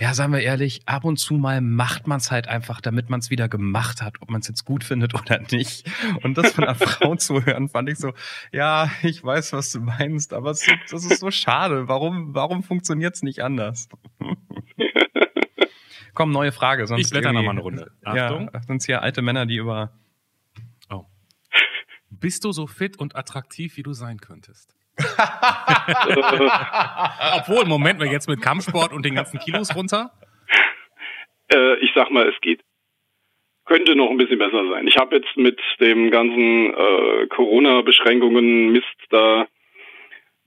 [0.00, 3.20] ja, sagen wir ehrlich, ab und zu mal macht man es halt einfach, damit man
[3.20, 5.86] es wieder gemacht hat, ob man es jetzt gut findet oder nicht.
[6.22, 8.14] Und das von einer Frau zu hören, fand ich so,
[8.50, 11.86] ja, ich weiß, was du meinst, aber es, das ist so schade.
[11.86, 13.88] Warum, warum funktioniert es nicht anders?
[16.14, 16.86] Komm, neue Frage.
[16.86, 17.92] Sonst Ich blätter noch irgendwie- mal eine Runde.
[18.04, 18.50] Achtung.
[18.52, 19.92] Ja, sonst hier alte Männer, die über
[20.90, 21.04] Oh.
[22.10, 24.74] Bist du so fit und attraktiv, wie du sein könntest?
[27.36, 30.10] Obwohl, Moment mal, jetzt mit Kampfsport und den ganzen Kilos runter.
[31.52, 32.62] Äh, ich sag mal, es geht.
[33.64, 34.86] Könnte noch ein bisschen besser sein.
[34.88, 39.46] Ich habe jetzt mit dem ganzen äh, Corona-Beschränkungen Mist, da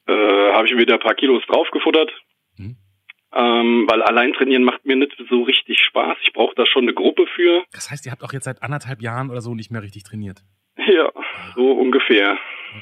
[0.07, 2.11] äh, habe ich wieder ein paar Kilos draufgefuttert.
[2.57, 2.75] Mhm.
[3.33, 6.17] Ähm, weil allein trainieren macht mir nicht so richtig Spaß.
[6.23, 7.63] Ich brauche da schon eine Gruppe für.
[7.71, 10.43] Das heißt, ihr habt auch jetzt seit anderthalb Jahren oder so nicht mehr richtig trainiert.
[10.75, 11.11] Ja,
[11.55, 12.37] so ungefähr.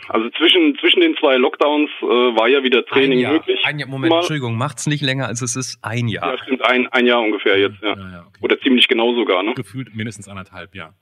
[0.10, 3.60] Also zwischen zwischen den zwei Lockdowns äh, war ja wieder Training ein Jahr, möglich.
[3.64, 5.80] Ein Jahr, Moment, Mal- Entschuldigung, macht's nicht länger als es ist.
[5.84, 6.32] Ein Jahr.
[6.32, 7.96] Ja, stimmt, ein, ein Jahr ungefähr jetzt, ja.
[7.96, 8.40] ja, ja okay.
[8.42, 9.54] Oder ziemlich genau sogar, ne?
[9.54, 10.94] Gefühlt mindestens anderthalb, ja.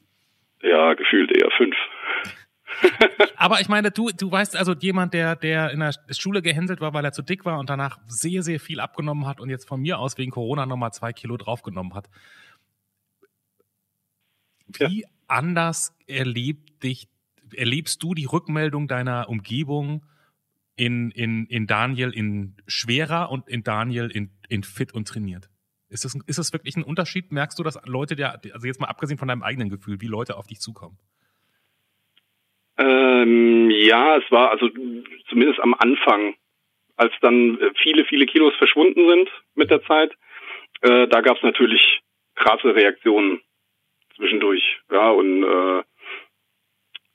[0.61, 1.75] Ja, gefühlt eher fünf.
[3.35, 6.93] Aber ich meine, du, du weißt also jemand, der, der in der Schule gehänselt war,
[6.93, 9.81] weil er zu dick war und danach sehr, sehr viel abgenommen hat und jetzt von
[9.81, 12.09] mir aus wegen Corona nochmal zwei Kilo draufgenommen hat.
[14.67, 17.07] Wie anders erlebt dich,
[17.53, 20.05] erlebst du die Rückmeldung deiner Umgebung
[20.75, 25.49] in, in, in Daniel in schwerer und in Daniel in, in fit und trainiert?
[25.89, 27.31] Ist das, ist das wirklich ein Unterschied?
[27.31, 30.37] Merkst du, dass Leute, der, also jetzt mal abgesehen von deinem eigenen Gefühl, wie Leute
[30.37, 30.97] auf dich zukommen?
[32.77, 34.69] Ähm, ja, es war also
[35.27, 36.35] zumindest am Anfang,
[36.95, 40.13] als dann viele, viele Kilos verschwunden sind mit der Zeit,
[40.81, 42.01] äh, da gab es natürlich
[42.35, 43.41] krasse Reaktionen
[44.15, 44.79] zwischendurch.
[44.91, 45.83] Ja, und äh,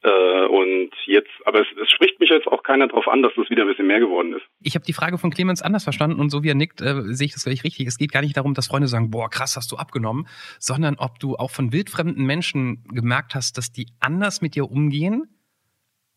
[0.04, 3.48] äh, und jetzt, aber es, es spricht mich jetzt auch keiner drauf an, dass das
[3.48, 4.44] wieder ein bisschen mehr geworden ist.
[4.60, 7.26] Ich habe die Frage von Clemens anders verstanden und so wie er nickt, äh, sehe
[7.26, 7.86] ich das gleich richtig.
[7.86, 10.26] Es geht gar nicht darum, dass Freunde sagen, boah, krass, hast du abgenommen,
[10.58, 15.24] sondern ob du auch von wildfremden Menschen gemerkt hast, dass die anders mit dir umgehen,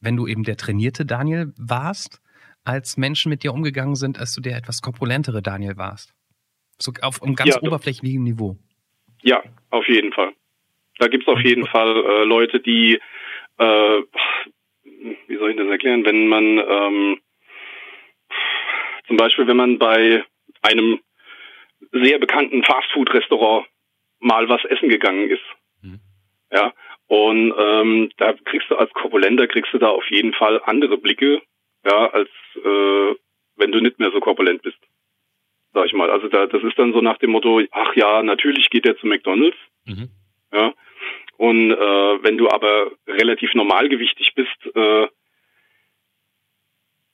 [0.01, 2.21] wenn du eben der trainierte Daniel warst,
[2.65, 6.13] als Menschen mit dir umgegangen sind, als du der etwas korpulentere Daniel warst.
[6.77, 8.57] So auf einem ganz Ja, oberflächlichem Niveau.
[9.23, 10.33] Ja, auf jeden Fall.
[10.99, 12.99] Da gibt's auf jeden Fall äh, Leute, die,
[13.57, 14.01] äh,
[15.27, 17.19] wie soll ich das erklären, wenn man ähm,
[19.07, 20.23] zum Beispiel, wenn man bei
[20.61, 20.99] einem
[21.91, 23.67] sehr bekannten Fastfood-Restaurant
[24.19, 25.43] mal was essen gegangen ist,
[25.81, 25.99] Mhm.
[26.51, 26.73] ja,
[27.07, 31.41] und ähm, da kriegst du als Korpulenter kriegst du da auf jeden Fall andere Blicke,
[31.85, 33.15] ja, als äh,
[33.55, 34.77] wenn du nicht mehr so korpulent bist,
[35.73, 36.09] sag ich mal.
[36.09, 39.07] Also da, das ist dann so nach dem Motto, ach ja, natürlich geht er zu
[39.07, 40.09] McDonald's, Mhm.
[40.51, 40.73] ja.
[41.37, 45.07] Und äh, wenn du aber relativ normalgewichtig bist, äh,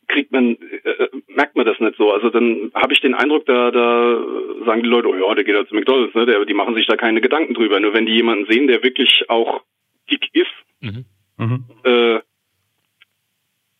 [0.08, 2.12] kriegt man, äh, merkt man das nicht so.
[2.12, 4.24] Also dann habe ich den Eindruck, da, da
[4.66, 6.26] sagen die Leute, oh ja, der geht ja zu McDonalds, ne?
[6.26, 7.80] Der, die machen sich da keine Gedanken drüber.
[7.80, 9.64] Nur wenn die jemanden sehen, der wirklich auch
[10.10, 11.06] dick ist, Mhm.
[11.38, 11.64] Mhm.
[11.86, 12.20] äh,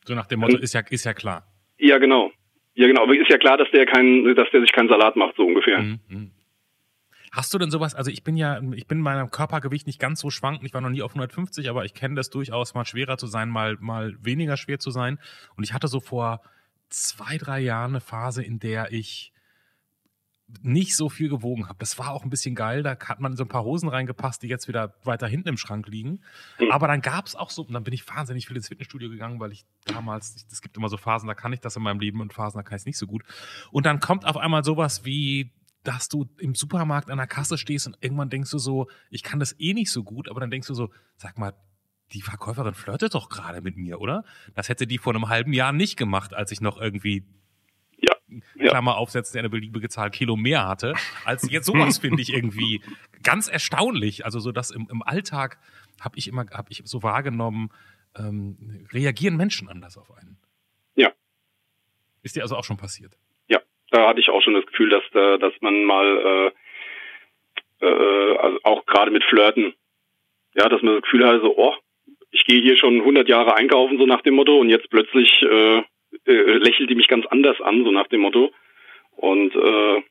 [0.06, 1.44] So nach dem Motto, ist ja, ist ja klar.
[1.78, 2.32] ja genau.
[2.76, 5.36] Ja genau, aber ist ja klar, dass der kein, dass der sich keinen Salat macht,
[5.36, 5.80] so ungefähr.
[5.80, 6.32] Mhm.
[7.34, 10.20] Hast du denn sowas, also ich bin ja, ich bin in meinem Körpergewicht nicht ganz
[10.20, 13.18] so schwankend, ich war noch nie auf 150, aber ich kenne das durchaus, mal schwerer
[13.18, 15.18] zu sein, mal, mal weniger schwer zu sein.
[15.56, 16.44] Und ich hatte so vor
[16.90, 19.34] zwei, drei Jahren eine Phase, in der ich
[20.62, 21.80] nicht so viel gewogen habe.
[21.80, 22.84] Das war auch ein bisschen geil.
[22.84, 25.88] Da hat man so ein paar Hosen reingepasst, die jetzt wieder weiter hinten im Schrank
[25.88, 26.22] liegen.
[26.60, 26.70] Mhm.
[26.70, 29.40] Aber dann gab es auch so, und dann bin ich wahnsinnig viel ins Fitnessstudio gegangen,
[29.40, 32.22] weil ich damals, es gibt immer so Phasen, da kann ich das in meinem Leben
[32.22, 33.24] und Phasen, da kann ich es nicht so gut.
[33.72, 35.52] Und dann kommt auf einmal sowas wie,
[35.84, 39.40] dass du im Supermarkt an der Kasse stehst und irgendwann denkst du so, ich kann
[39.40, 41.54] das eh nicht so gut, aber dann denkst du so, sag mal,
[42.14, 44.24] die Verkäuferin flirtet doch gerade mit mir, oder?
[44.56, 47.26] Das hätte die vor einem halben Jahr nicht gemacht, als ich noch irgendwie
[47.98, 48.14] Ja,
[48.56, 48.70] ja.
[48.70, 50.94] Klammer aufsetzen, der eine beliebige Zahl Kilo mehr hatte,
[51.26, 52.82] als jetzt sowas finde ich irgendwie
[53.24, 54.26] ganz erstaunlich.
[54.26, 55.60] Also so dass im, im Alltag
[56.00, 57.70] habe ich immer, habe ich so wahrgenommen,
[58.16, 60.38] ähm, reagieren Menschen anders auf einen.
[60.96, 61.12] Ja.
[62.22, 63.18] Ist dir also auch schon passiert?
[63.94, 66.52] Da hatte ich auch schon das Gefühl, dass da, dass man mal
[67.80, 69.76] äh, äh, also auch gerade mit Flirten,
[70.56, 71.76] ja, dass man das Gefühl hatte, so, oh,
[72.32, 75.84] ich gehe hier schon 100 Jahre einkaufen, so nach dem Motto, und jetzt plötzlich äh,
[76.26, 78.52] äh, lächelt die mich ganz anders an, so nach dem Motto.
[79.12, 80.02] Und äh,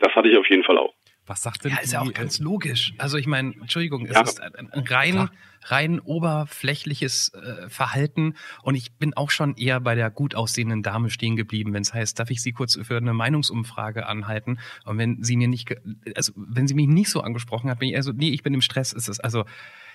[0.00, 0.92] das hatte ich auf jeden Fall auch.
[1.26, 2.92] Was sagt denn Ja, ist ja auch ganz logisch.
[2.98, 4.22] Also ich meine, Entschuldigung, es Ja.
[4.22, 5.32] ist ein, ein rein, Klar.
[5.62, 11.08] rein oberflächliches äh, Verhalten und ich bin auch schon eher bei der gut aussehenden Dame
[11.08, 14.58] stehen geblieben, wenn es heißt, darf ich Sie kurz für eine Meinungsumfrage anhalten?
[14.84, 15.74] Und wenn sie mir nicht,
[16.14, 18.52] also wenn sie mich nicht so angesprochen hat, bin ich eher so, nee, ich bin
[18.52, 18.92] im Stress.
[18.92, 19.46] Es ist also,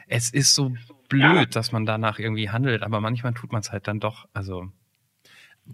[0.07, 0.73] es ist so
[1.09, 1.45] blöd, Ja.
[1.45, 4.27] dass man danach irgendwie handelt, aber manchmal tut man es halt dann doch.
[4.33, 4.71] Also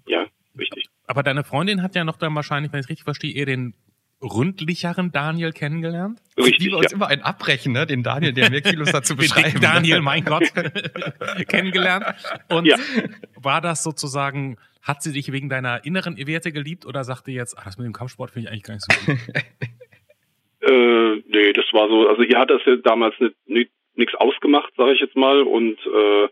[0.05, 0.25] Ja,
[0.57, 0.89] richtig.
[1.07, 3.73] aber deine Freundin hat ja noch dann wahrscheinlich, wenn ich es richtig verstehe, eher den
[4.21, 6.19] ründlicheren Daniel kennengelernt.
[6.37, 6.95] Richtig, wie wir uns ja.
[6.95, 7.85] immer einen abbrechen, ne?
[7.85, 9.59] Den Daniel, der mehr Kilos dazu beschreiben.
[9.61, 10.43] Daniel, mein Gott,
[11.47, 12.05] kennengelernt.
[12.49, 12.77] Und Ja.
[13.35, 17.65] war das sozusagen, hat sie dich wegen deiner inneren Werte geliebt oder sagte jetzt, ach,
[17.65, 19.19] das mit dem Kampfsport finde ich eigentlich gar nicht so gut?
[20.67, 24.73] Äh, nee, das war so, also ihr hat das ja damals nicht, nicht, nichts ausgemacht,
[24.75, 26.27] sage ich jetzt mal, und äh,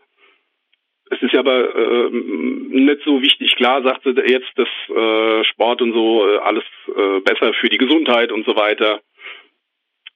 [1.15, 3.55] es ist ja aber äh, nicht so wichtig.
[3.55, 8.31] Klar sagte jetzt, dass äh, Sport und so äh, alles äh, besser für die Gesundheit
[8.31, 9.01] und so weiter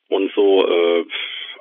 [0.09, 0.67] und so.
[0.67, 1.05] Äh,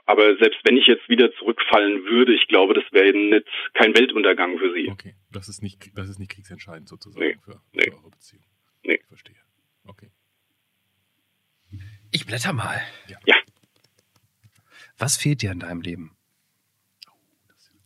[0.08, 4.56] aber selbst wenn ich jetzt wieder zurückfallen würde, ich glaube, das wäre nicht kein Weltuntergang
[4.58, 4.88] für sie.
[4.88, 7.90] Okay, das ist nicht, das ist nicht kriegsentscheidend sozusagen Nee, für, nee.
[7.90, 8.44] für eure Beziehung.
[8.84, 8.94] Nee.
[9.00, 9.34] Ich verstehe.
[9.84, 10.10] Okay.
[12.12, 12.80] Ich blätter mal.
[13.08, 13.16] Ja.
[14.98, 16.16] Was fehlt dir in deinem Leben?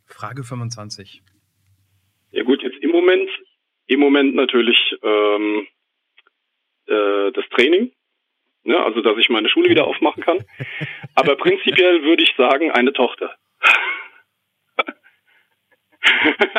[0.04, 1.22] Frage 25.
[2.90, 3.31] Im Moment,
[3.87, 5.68] im Moment natürlich ähm,
[6.87, 7.92] äh, das Training,
[8.64, 10.44] ne, also dass ich meine Schule wieder aufmachen kann.
[11.14, 13.37] Aber prinzipiell würde ich sagen, eine Tochter.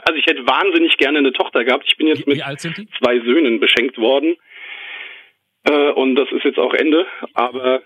[0.06, 1.84] also ich hätte wahnsinnig gerne eine Tochter gehabt.
[1.86, 4.38] Ich bin jetzt Wie, mit wie zwei Söhnen beschenkt worden.
[5.65, 7.06] Äh, und das ist jetzt auch Ende.
[7.34, 7.82] Aber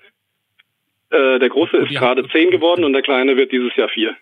[1.09, 4.15] äh, der Große ist gerade zehn geworden und der Kleine wird dieses Jahr vier.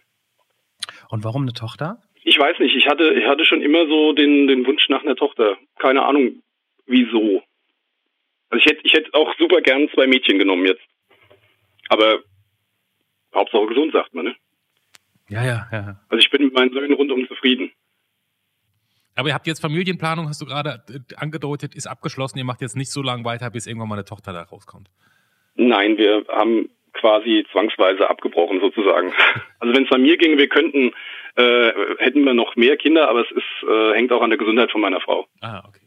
[1.10, 1.98] Und warum eine Tochter?
[2.24, 5.16] Ich weiß nicht, ich hatte, ich hatte schon immer so den, den Wunsch nach einer
[5.16, 5.58] Tochter.
[5.78, 6.42] Keine Ahnung,
[6.86, 7.44] wieso.
[8.50, 10.84] Also ich hätte, ich hätte auch super gern zwei Mädchen genommen jetzt.
[11.90, 12.20] Aber
[13.34, 14.36] Hauptsache gesund, sagt man, ne?
[15.30, 16.00] Ja, ja, ja.
[16.10, 17.72] Also ich bin mit meinen Söhnen rundum zufrieden.
[19.16, 22.38] Aber ihr habt jetzt Familienplanung, hast du gerade äh, angedeutet, ist abgeschlossen.
[22.38, 24.90] Ihr macht jetzt nicht so lange weiter, bis irgendwann mal eine Tochter da rauskommt.
[25.56, 29.14] Nein, wir haben quasi zwangsweise abgebrochen sozusagen.
[29.60, 30.92] Also wenn es an mir ginge, wir könnten,
[31.36, 34.72] äh, hätten wir noch mehr Kinder, aber es ist, äh, hängt auch an der Gesundheit
[34.72, 35.28] von meiner Frau.
[35.42, 35.80] Ah, okay.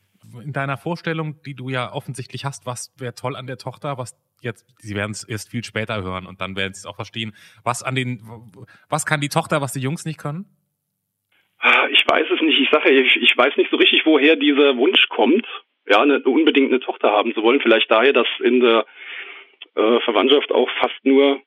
[0.44, 4.16] In deiner Vorstellung, die du ja offensichtlich hast, was wäre toll an der Tochter, was
[4.42, 7.34] jetzt, sie werden es erst viel später hören und dann werden sie es auch verstehen,
[7.64, 8.20] was an den,
[8.88, 10.46] was kann die Tochter, was die Jungs nicht können?
[11.58, 12.60] Ah, Ich weiß es nicht.
[12.60, 15.46] Ich sage, ich, ich weiß nicht so richtig, woher dieser Wunsch kommt,
[15.88, 17.60] ja, eine, unbedingt eine Tochter haben zu wollen.
[17.60, 18.84] Vielleicht daher, dass in der
[19.76, 21.40] äh, Verwandtschaft auch fast nur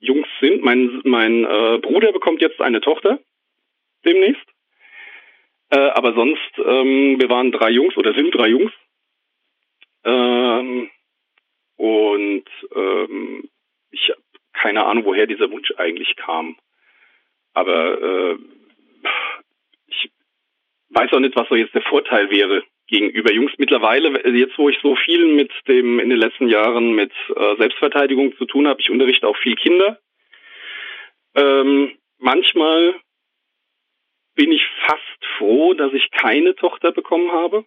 [0.00, 0.62] Jungs sind.
[0.64, 3.18] Mein, mein äh, Bruder bekommt jetzt eine Tochter
[4.04, 4.46] demnächst.
[5.70, 8.72] Äh, aber sonst, ähm, wir waren drei Jungs oder sind drei Jungs.
[10.04, 10.90] Ähm,
[11.76, 12.44] und
[12.74, 13.48] ähm,
[13.90, 14.22] ich habe
[14.52, 16.56] keine Ahnung, woher dieser Wunsch eigentlich kam.
[17.54, 18.38] Aber äh,
[19.86, 20.10] ich
[20.90, 23.52] weiß auch nicht, was so jetzt der Vorteil wäre gegenüber Jungs.
[23.58, 28.36] Mittlerweile, jetzt wo ich so viel mit dem in den letzten Jahren mit äh, Selbstverteidigung
[28.36, 29.98] zu tun habe, ich unterrichte auch viel Kinder.
[31.34, 32.94] Ähm, manchmal
[34.34, 37.64] bin ich fast froh, dass ich keine Tochter bekommen habe,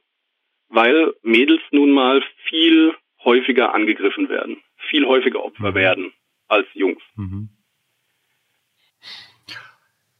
[0.69, 2.93] weil Mädels nun mal viel
[3.24, 5.76] häufiger angegriffen werden, viel häufiger Opfer mhm.
[5.76, 6.13] werden
[6.47, 7.01] als Jungs.
[7.15, 7.49] Mhm.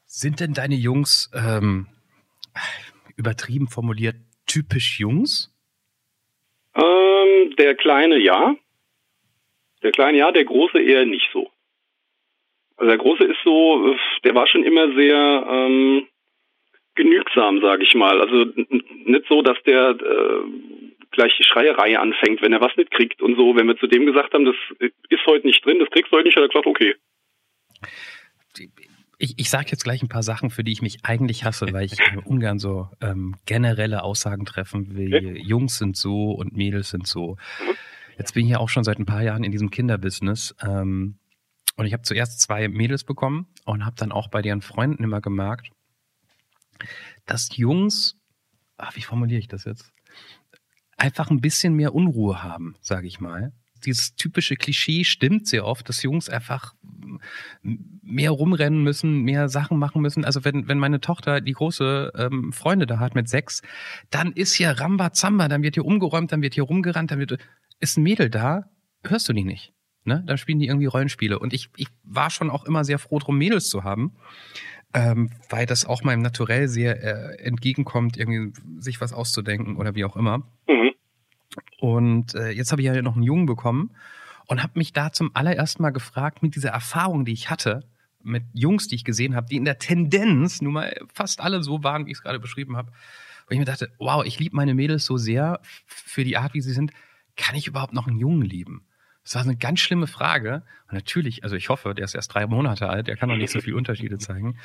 [0.06, 1.88] Sind denn deine Jungs ähm,
[3.16, 4.16] übertrieben formuliert
[4.52, 5.52] typisch Jungs?
[6.76, 8.56] Ähm, der kleine ja.
[9.84, 11.50] Der kleine ja, der große eher nicht so.
[12.78, 16.08] Also der große ist so, der war schon immer sehr ähm,
[16.96, 18.22] genügsam, sage ich mal.
[18.22, 18.52] Also
[19.06, 20.44] nicht so, dass der äh,
[21.12, 23.56] gleich die Schreierei anfängt, wenn er was nicht kriegt und so.
[23.56, 26.28] Wenn wir zu dem gesagt haben, das ist heute nicht drin, das kriegst du heute
[26.28, 26.96] nicht, hat er gesagt, okay.
[29.22, 31.86] Ich, ich sage jetzt gleich ein paar Sachen, für die ich mich eigentlich hasse, weil
[31.86, 35.40] ich ungern so ähm, generelle Aussagen treffen okay.
[35.46, 37.38] Jungs sind so und Mädels sind so.
[38.18, 40.56] Jetzt bin ich ja auch schon seit ein paar Jahren in diesem Kinderbusiness.
[40.64, 41.20] Ähm,
[41.76, 45.22] und ich habe zuerst zwei Mädels bekommen und habe dann auch bei deren Freunden immer
[45.22, 45.70] gemerkt,
[47.28, 48.18] dass Jungs,
[48.78, 49.94] ach, wie formuliere ich das jetzt?
[50.98, 53.54] Einfach ein bisschen mehr Unruhe haben, sage ich mal
[53.86, 56.74] dieses typische Klischee stimmt sehr oft, dass Jungs einfach
[58.02, 60.26] mehr rumrennen müssen, mehr Sachen machen müssen.
[60.26, 63.62] Also wenn, wenn meine Tochter die große ähm, Freunde da hat mit sechs,
[64.10, 67.38] dann ist hier Rambazamba, dann wird hier umgeräumt, dann wird hier rumgerannt, dann wird,
[67.80, 68.70] ist ein Mädel da,
[69.04, 69.74] hörst du die nicht.
[70.04, 70.24] Ne?
[70.26, 71.38] Dann spielen die irgendwie Rollenspiele.
[71.38, 74.14] Und ich, ich war schon auch immer sehr froh drum, Mädels zu haben.
[74.94, 80.04] Ähm, weil das auch meinem Naturell sehr äh, entgegenkommt, irgendwie sich was auszudenken oder wie
[80.04, 80.40] auch immer.
[80.68, 80.92] Mhm.
[81.80, 83.92] Und äh, jetzt habe ich ja noch einen Jungen bekommen
[84.48, 87.84] und habe mich da zum allerersten Mal gefragt, mit dieser Erfahrung, die ich hatte,
[88.24, 91.84] mit Jungs, die ich gesehen habe, die in der Tendenz nun mal fast alle so
[91.84, 92.92] waren, wie ich es gerade beschrieben habe,
[93.48, 96.62] wo ich mir dachte, wow, ich liebe meine Mädels so sehr für die Art, wie
[96.62, 96.92] sie sind,
[97.36, 98.86] kann ich überhaupt noch einen Jungen lieben?
[99.24, 100.64] Das war eine ganz schlimme Frage.
[100.88, 103.52] Und natürlich, also ich hoffe, der ist erst drei Monate alt, der kann noch nicht
[103.52, 104.58] so viele Unterschiede zeigen.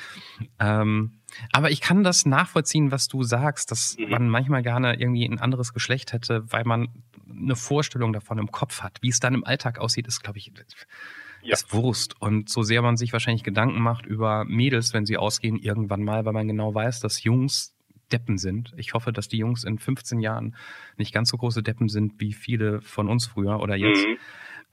[0.59, 1.19] Ähm,
[1.51, 4.09] aber ich kann das nachvollziehen, was du sagst, dass mhm.
[4.09, 6.89] man manchmal gerne irgendwie ein anderes Geschlecht hätte, weil man
[7.29, 8.97] eine Vorstellung davon im Kopf hat.
[9.01, 10.51] Wie es dann im Alltag aussieht, ist, glaube ich,
[11.43, 11.53] ja.
[11.53, 12.19] ist Wurst.
[12.19, 16.25] Und so sehr man sich wahrscheinlich Gedanken macht über Mädels, wenn sie ausgehen, irgendwann mal,
[16.25, 17.75] weil man genau weiß, dass Jungs
[18.11, 18.73] Deppen sind.
[18.77, 20.55] Ich hoffe, dass die Jungs in 15 Jahren
[20.97, 24.05] nicht ganz so große Deppen sind wie viele von uns früher oder jetzt.
[24.05, 24.17] Mhm.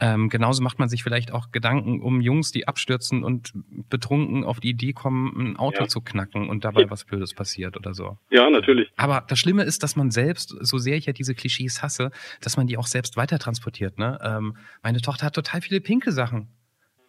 [0.00, 3.52] Ähm, genauso macht man sich vielleicht auch Gedanken um Jungs, die abstürzen und
[3.88, 5.88] betrunken auf die Idee kommen, ein Auto ja.
[5.88, 8.18] zu knacken und dabei was Blödes passiert oder so.
[8.30, 8.90] Ja, natürlich.
[8.96, 12.56] Aber das Schlimme ist, dass man selbst, so sehr ich ja diese Klischees hasse, dass
[12.56, 13.98] man die auch selbst weiter transportiert.
[13.98, 14.18] Ne?
[14.22, 16.48] Ähm, meine Tochter hat total viele pinke Sachen.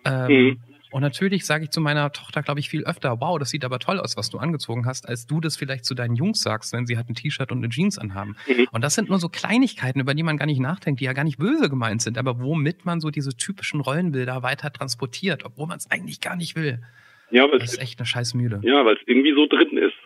[0.06, 0.60] Ähm, mhm.
[0.96, 3.80] Und natürlich sage ich zu meiner Tochter, glaube ich, viel öfter, wow, das sieht aber
[3.80, 6.86] toll aus, was du angezogen hast, als du das vielleicht zu deinen Jungs sagst, wenn
[6.86, 8.38] sie halt ein T-Shirt und eine Jeans anhaben.
[8.48, 8.70] Mhm.
[8.72, 11.26] Und das sind nur so Kleinigkeiten, über die man gar nicht nachdenkt, die ja gar
[11.26, 15.80] nicht böse gemeint sind, aber womit man so diese typischen Rollenbilder weiter transportiert, obwohl man
[15.80, 16.82] es eigentlich gar nicht will.
[17.30, 18.62] Ja, das ist echt eine scheiß Mühle.
[18.64, 20.00] Ja, weil es irgendwie so drin ist,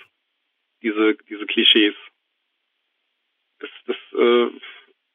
[0.81, 1.93] diese, diese Klischees.
[3.59, 4.47] Das, das äh,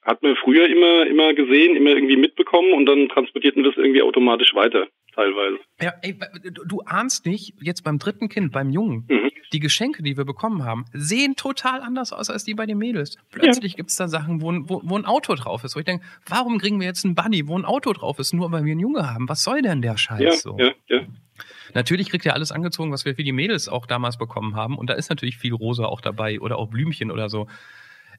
[0.05, 4.03] hat man früher immer, immer gesehen, immer irgendwie mitbekommen und dann transportierten wir es irgendwie
[4.03, 5.59] automatisch weiter teilweise.
[5.81, 6.19] Ja, ey,
[6.67, 9.31] du ahnst nicht, jetzt beim dritten Kind, beim Jungen, mhm.
[9.53, 13.17] die Geschenke, die wir bekommen haben, sehen total anders aus als die bei den Mädels.
[13.31, 13.77] Plötzlich ja.
[13.77, 15.77] gibt's da Sachen, wo, wo, wo ein Auto drauf ist.
[15.77, 18.53] Wo ich denke, warum kriegen wir jetzt einen Bunny, wo ein Auto drauf ist, nur
[18.53, 19.29] weil wir einen Junge haben?
[19.29, 20.57] Was soll denn der Scheiß ja, so?
[20.59, 21.01] Ja, ja.
[21.73, 24.77] Natürlich kriegt er alles angezogen, was wir für die Mädels auch damals bekommen haben.
[24.79, 27.49] Und da ist natürlich viel Rosa auch dabei oder auch Blümchen oder so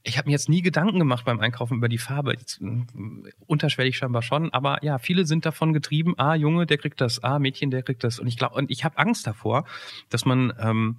[0.08, 2.34] ich habe mir jetzt nie Gedanken gemacht beim Einkaufen über die Farbe.
[2.34, 7.01] Jetzt, hm, unterschwellig scheinbar schon, aber ja, viele sind davon getrieben, ah, Junge, der kriegt
[7.01, 8.20] das, ah, Mädchen, der kriegt das.
[8.20, 9.66] Und ich glaube, und ich habe Angst davor,
[10.10, 10.97] dass man, ähm,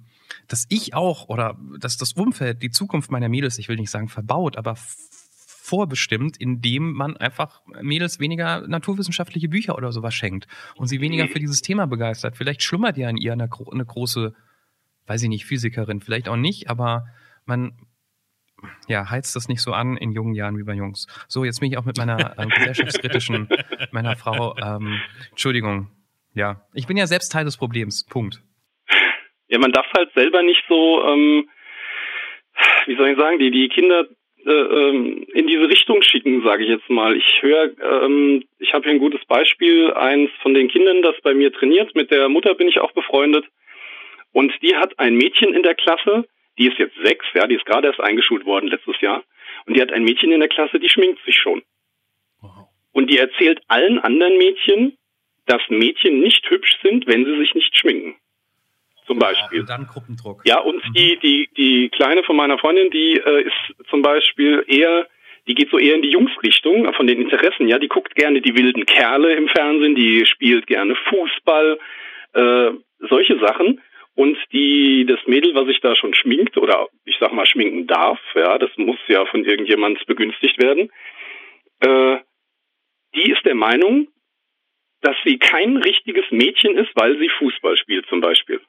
[0.49, 4.09] dass ich auch oder dass das Umfeld die Zukunft meiner Mädels, ich will nicht sagen
[4.09, 10.99] verbaut, aber vorbestimmt, indem man einfach Mädels weniger naturwissenschaftliche Bücher oder sowas schenkt und sie
[10.99, 12.35] weniger für dieses Thema begeistert.
[12.35, 14.33] Vielleicht schlummert ja in ihr eine, eine große,
[15.07, 17.07] weiß ich nicht, Physikerin, vielleicht auch nicht, aber
[17.45, 17.73] man,
[18.87, 21.07] ja, heizt das nicht so an in jungen Jahren wie bei Jungs.
[21.27, 23.49] So, jetzt bin ich auch mit meiner ähm, gesellschaftskritischen,
[23.91, 24.99] meiner Frau, ähm,
[25.29, 25.89] Entschuldigung,
[26.33, 28.41] ja, ich bin ja selbst Teil des Problems, Punkt.
[29.47, 31.49] Ja, man darf halt selber nicht so, ähm,
[32.85, 34.05] wie soll ich sagen, die, die Kinder
[34.45, 37.15] äh, ähm, in diese Richtung schicken, sage ich jetzt mal.
[37.15, 41.33] Ich höre, ähm, ich habe hier ein gutes Beispiel, eins von den Kindern, das bei
[41.33, 43.45] mir trainiert, mit der Mutter bin ich auch befreundet.
[44.31, 46.25] Und die hat ein Mädchen in der Klasse,
[46.57, 49.23] die ist jetzt sechs, ja, die ist gerade erst eingeschult worden letztes Jahr.
[49.65, 51.61] Und die hat ein Mädchen in der Klasse, die schminkt sich schon.
[52.41, 52.67] Wow.
[52.93, 54.97] Und die erzählt allen anderen Mädchen,
[55.45, 58.15] dass Mädchen nicht hübsch sind, wenn sie sich nicht schminken.
[59.05, 59.59] Zum Beispiel.
[59.59, 60.41] Ja, und dann Gruppendruck.
[60.45, 60.93] Ja, und mhm.
[60.93, 65.07] die, die, die Kleine von meiner Freundin, die äh, ist zum Beispiel eher,
[65.47, 68.55] die geht so eher in die Jungsrichtung von den Interessen, ja, die guckt gerne die
[68.57, 71.79] wilden Kerle im Fernsehen, die spielt gerne Fußball,
[72.33, 72.71] äh,
[73.09, 73.81] solche Sachen.
[74.17, 78.19] Und die, das Mädel, was sich da schon schminkt oder ich sag mal schminken darf,
[78.33, 80.91] ja, das muss ja von irgendjemand begünstigt werden,
[81.81, 82.17] äh,
[83.13, 84.07] die ist der Meinung,
[85.01, 88.59] dass sie kein richtiges Mädchen ist, weil sie Fußball spielt zum Beispiel.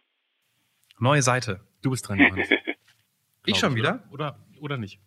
[0.99, 1.61] Neue Seite.
[1.82, 2.51] Du bist dran, Johannes.
[3.46, 4.05] Ich schon wieder?
[4.12, 5.01] Oder, oder nicht?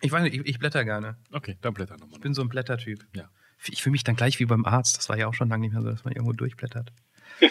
[0.00, 1.16] Ich weiß nicht, ich, ich blätter gerne.
[1.32, 2.14] Okay, dann blätter nochmal.
[2.14, 3.00] Ich bin so ein Blättertyp.
[3.16, 3.28] Ja.
[3.66, 4.96] Ich fühle mich dann gleich wie beim Arzt.
[4.96, 6.92] Das war ja auch schon lange nicht mehr so, dass man irgendwo durchblättert.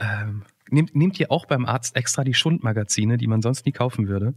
[0.00, 4.08] ähm, nehmt, nehmt ihr auch beim Arzt extra die Schundmagazine, die man sonst nie kaufen
[4.08, 4.34] würde?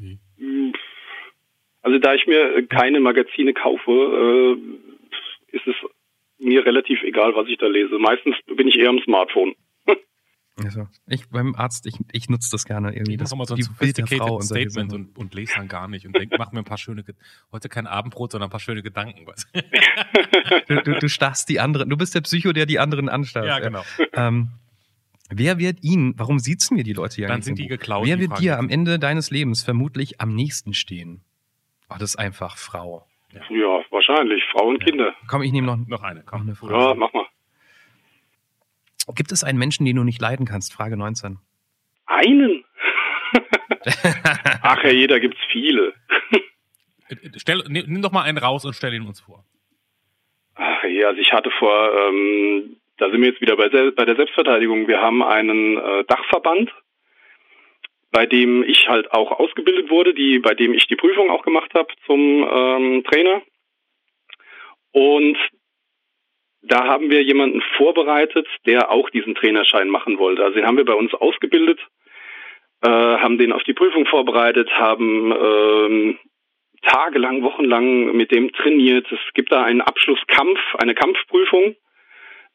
[0.00, 0.18] Nee.
[1.82, 5.74] Also da ich mir keine Magazine kaufe, äh, ist es
[6.38, 7.98] mir relativ egal, was ich da lese.
[7.98, 9.54] Meistens bin ich eher am Smartphone.
[10.64, 13.16] Also, ich beim Arzt, ich, ich nutze das gerne irgendwie.
[13.16, 16.32] Das, mal so ein Frau sophisticated Statement und, und lese dann gar nicht und denk,
[16.38, 17.04] mach mir ein paar schöne,
[17.52, 19.26] heute kein Abendbrot, sondern ein paar schöne Gedanken.
[19.26, 19.48] weißt
[20.68, 20.82] du?
[20.82, 21.88] Du, du, starrst die anderen.
[21.90, 23.46] Du bist der Psycho, der die anderen anstarrt.
[23.46, 23.82] ja, genau.
[24.14, 24.48] Ähm,
[25.30, 28.16] wer wird Ihnen, warum siezen wir die Leute hier Dann eigentlich sind die geklaut, Wer
[28.16, 31.22] die wird dir am Ende deines Lebens vermutlich am nächsten stehen?
[31.88, 33.06] Oh, das ist einfach Frau.
[33.32, 33.40] Ja,
[33.90, 34.42] wahrscheinlich.
[34.52, 35.14] Frauen und Kinder.
[35.28, 36.42] Komm, ich nehme noch, Noch eine, komm.
[36.42, 36.98] eine Ja, Frage.
[36.98, 37.24] mach mal.
[39.14, 40.72] Gibt es einen Menschen, den du nicht leiden kannst?
[40.72, 41.38] Frage 19.
[42.06, 42.64] Einen?
[44.62, 45.94] Ach ja, jeder gibt's viele.
[47.08, 49.44] Äh, Stell, nimm doch mal einen raus und stell ihn uns vor.
[50.54, 54.16] Ach ja, also ich hatte vor, ähm, da sind wir jetzt wieder bei, bei der
[54.16, 54.88] Selbstverteidigung.
[54.88, 56.70] Wir haben einen äh, Dachverband,
[58.10, 61.72] bei dem ich halt auch ausgebildet wurde, die, bei dem ich die Prüfung auch gemacht
[61.74, 63.42] habe zum ähm, Trainer.
[64.92, 65.38] Und
[66.62, 70.44] da haben wir jemanden vorbereitet, der auch diesen Trainerschein machen wollte.
[70.44, 71.80] Also den haben wir bei uns ausgebildet,
[72.82, 76.18] äh, haben den auf die Prüfung vorbereitet, haben ähm,
[76.82, 79.10] tagelang, wochenlang mit dem trainiert.
[79.10, 81.76] Es gibt da einen Abschlusskampf, eine Kampfprüfung,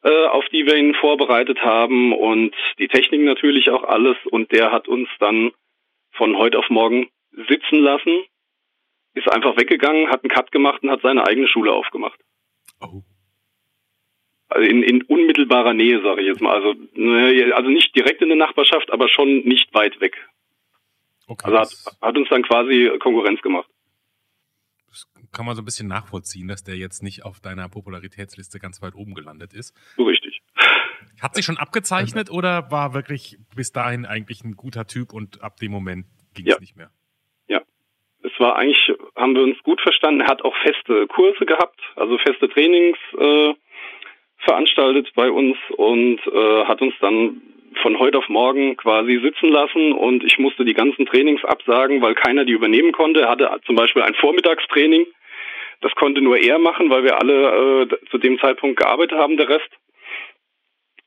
[0.02, 4.16] äh, auf die wir ihn vorbereitet haben und die Technik natürlich auch alles.
[4.30, 5.52] Und der hat uns dann
[6.12, 7.08] von heute auf morgen
[7.48, 8.24] sitzen lassen,
[9.14, 12.20] ist einfach weggegangen, hat einen Cut gemacht und hat seine eigene Schule aufgemacht.
[12.80, 13.02] Oh.
[14.48, 16.54] Also in, in unmittelbarer Nähe, sage ich jetzt mal.
[16.54, 20.16] Also, ne, also nicht direkt in der Nachbarschaft, aber schon nicht weit weg.
[21.26, 23.68] Okay, Also hat, hat uns dann quasi Konkurrenz gemacht.
[24.88, 28.80] das kann man so ein bisschen nachvollziehen, dass der jetzt nicht auf deiner Popularitätsliste ganz
[28.82, 29.74] weit oben gelandet ist.
[29.96, 30.40] So richtig.
[31.20, 35.56] Hat sich schon abgezeichnet oder war wirklich bis dahin eigentlich ein guter Typ und ab
[35.56, 36.60] dem Moment ging es Ja.
[36.60, 36.90] nicht mehr?
[38.22, 40.20] Es war eigentlich, haben wir uns gut verstanden.
[40.22, 43.54] Er hat auch feste Kurse gehabt, also feste Trainings äh,
[44.46, 47.42] veranstaltet bei uns und äh, hat uns dann
[47.82, 52.14] von heute auf morgen quasi sitzen lassen und ich musste die ganzen Trainings absagen, weil
[52.14, 53.20] keiner die übernehmen konnte.
[53.20, 55.06] Er hatte zum Beispiel ein Vormittagstraining.
[55.82, 59.48] Das konnte nur er machen, weil wir alle äh, zu dem Zeitpunkt gearbeitet haben, der
[59.48, 59.68] Rest.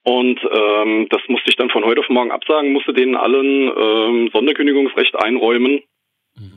[0.03, 4.29] Und ähm, das musste ich dann von heute auf morgen absagen, musste denen allen ähm,
[4.31, 5.81] Sonderkündigungsrecht einräumen,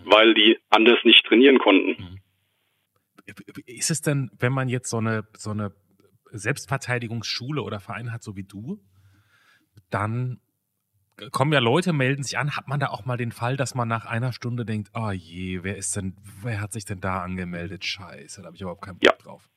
[0.04, 2.20] weil die anders nicht trainieren konnten.
[3.66, 5.72] Ist es denn, wenn man jetzt so eine, so eine
[6.32, 8.80] Selbstverteidigungsschule oder Verein hat, so wie du,
[9.90, 10.40] dann
[11.30, 13.86] kommen ja Leute, melden sich an, hat man da auch mal den Fall, dass man
[13.86, 17.84] nach einer Stunde denkt, oh je, wer ist denn, wer hat sich denn da angemeldet?
[17.84, 19.12] Scheiße, da habe ich überhaupt keinen Bock Ja.
[19.22, 19.48] drauf.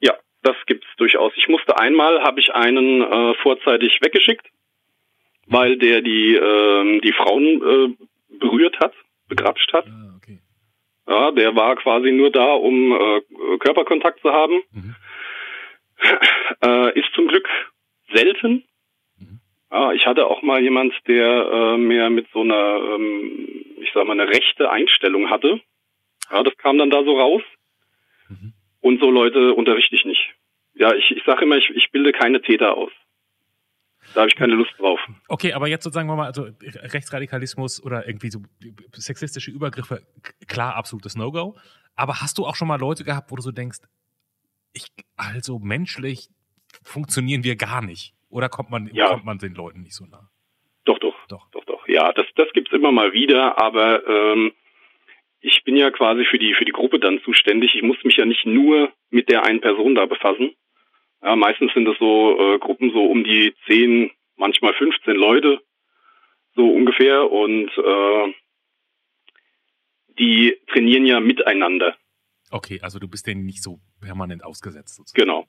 [0.00, 1.32] Ja, das gibt's durchaus.
[1.36, 4.46] Ich musste einmal, habe ich einen äh, vorzeitig weggeschickt,
[5.46, 8.94] weil der die ähm, die Frauen äh, berührt hat,
[9.28, 9.86] begrapscht hat.
[9.86, 10.40] Ah, okay.
[11.06, 14.62] Ja, der war quasi nur da, um äh, Körperkontakt zu haben.
[14.72, 14.94] Mhm.
[16.62, 17.48] Äh, ist zum Glück
[18.12, 18.64] selten.
[19.18, 19.40] Mhm.
[19.70, 23.48] Ja, ich hatte auch mal jemand, der äh, mehr mit so einer, ähm,
[23.80, 25.60] ich sag mal, eine rechte Einstellung hatte.
[26.30, 27.42] Ja, das kam dann da so raus.
[28.28, 28.54] Mhm.
[28.80, 30.34] Und so Leute unterrichte ich nicht.
[30.74, 32.92] Ja, ich, ich sage immer, ich, ich bilde keine Täter aus.
[34.12, 35.00] Da habe ich keine Lust drauf.
[35.28, 38.42] Okay, aber jetzt sozusagen wir mal, also Rechtsradikalismus oder irgendwie so
[38.92, 40.02] sexistische Übergriffe,
[40.46, 41.56] klar, absolutes No-Go.
[41.96, 43.78] Aber hast du auch schon mal Leute gehabt, wo du so denkst,
[44.74, 46.28] ich, also menschlich
[46.82, 48.12] funktionieren wir gar nicht?
[48.28, 49.08] Oder kommt man, Ja.
[49.08, 50.28] kommt man den Leuten nicht so nah?
[50.84, 51.48] Doch, doch, Doch.
[51.52, 51.88] doch, doch.
[51.88, 54.52] Ja, das, das gibt's immer mal wieder, aber ähm,
[55.40, 57.74] ich bin ja quasi für die für die Gruppe dann zuständig.
[57.74, 60.54] Ich muss mich ja nicht nur mit der einen Person da befassen.
[61.22, 65.60] Ja, meistens sind es so äh, Gruppen so um die 10, manchmal 15 Leute,
[66.54, 67.30] so ungefähr.
[67.30, 68.34] Und äh,
[70.18, 71.96] die trainieren ja miteinander.
[72.50, 75.20] Okay, also du bist denen nicht so permanent ausgesetzt sozusagen.
[75.20, 75.48] Genau,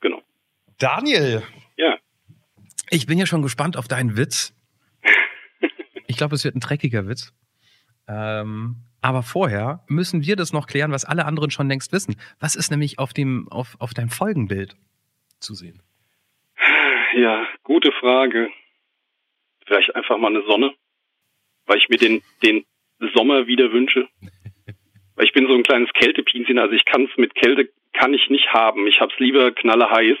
[0.00, 0.22] genau.
[0.78, 1.42] Daniel!
[1.76, 1.98] Ja.
[2.90, 4.54] Ich bin ja schon gespannt auf deinen Witz.
[6.06, 7.32] Ich glaube, es wird ein dreckiger Witz.
[8.08, 12.16] Ähm, aber vorher müssen wir das noch klären, was alle anderen schon längst wissen.
[12.40, 14.76] Was ist nämlich auf dem, auf, auf deinem Folgenbild?
[15.38, 15.80] Zu sehen.
[17.14, 18.50] Ja, gute Frage.
[19.66, 20.74] Vielleicht einfach mal eine Sonne,
[21.66, 22.66] weil ich mir den, den
[23.14, 24.08] Sommer wieder wünsche.
[25.16, 28.28] Weil ich bin so ein kleines Kältepinchen, also ich kann es mit Kälte kann ich
[28.30, 28.86] nicht haben.
[28.86, 30.18] Ich hab's lieber knallerheiß.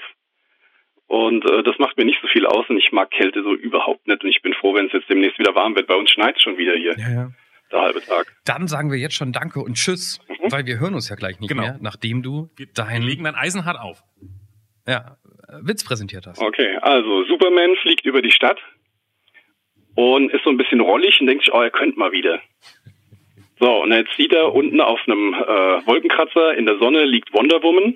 [1.06, 4.06] Und äh, das macht mir nicht so viel aus und ich mag Kälte so überhaupt
[4.06, 4.22] nicht.
[4.22, 5.88] Und ich bin froh, wenn es jetzt demnächst wieder warm wird.
[5.88, 6.96] Bei uns schneit schon wieder hier.
[6.98, 7.30] Ja, ja.
[7.72, 8.26] Der halbe Tag.
[8.44, 10.50] Dann sagen wir jetzt schon Danke und Tschüss, Mhm.
[10.52, 11.62] weil wir hören uns ja gleich nicht Genau.
[11.62, 14.02] mehr, nachdem du Wir deinen legen dann eisenhart auf.
[14.86, 15.16] ja,
[15.48, 16.40] äh, Witz präsentiert hast.
[16.40, 18.58] Okay, also Superman fliegt über die Stadt
[19.94, 22.40] und ist so ein bisschen rollig und denkt sich, oh, er könnte mal wieder.
[23.60, 27.62] So, und jetzt sieht er unten auf einem äh, Wolkenkratzer in der Sonne liegt Wonder
[27.62, 27.94] Woman,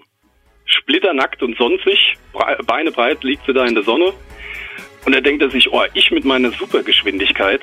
[0.67, 4.13] splitternackt und sonstig, brei Beine breit liegt sie da in der Sonne.
[5.07, 7.63] Und er denkt er sich, oh, ich mit meiner Supergeschwindigkeit,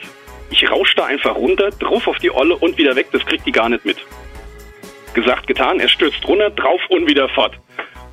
[0.50, 3.52] ich rausch da einfach runter, drauf auf die Olle und wieder weg, das kriegt die
[3.52, 3.98] gar nicht mit.
[5.14, 7.54] Gesagt, getan, er stürzt runter, drauf und wieder fort.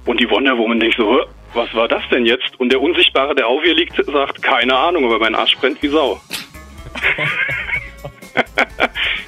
[0.05, 1.25] Und die Wonder Woman denkt so, "Hä,
[1.55, 2.61] was war das denn jetzt?
[2.61, 5.89] Und der Unsichtbare, der auf ihr liegt, sagt, keine Ahnung, aber mein Arsch brennt wie
[5.89, 6.21] Sau.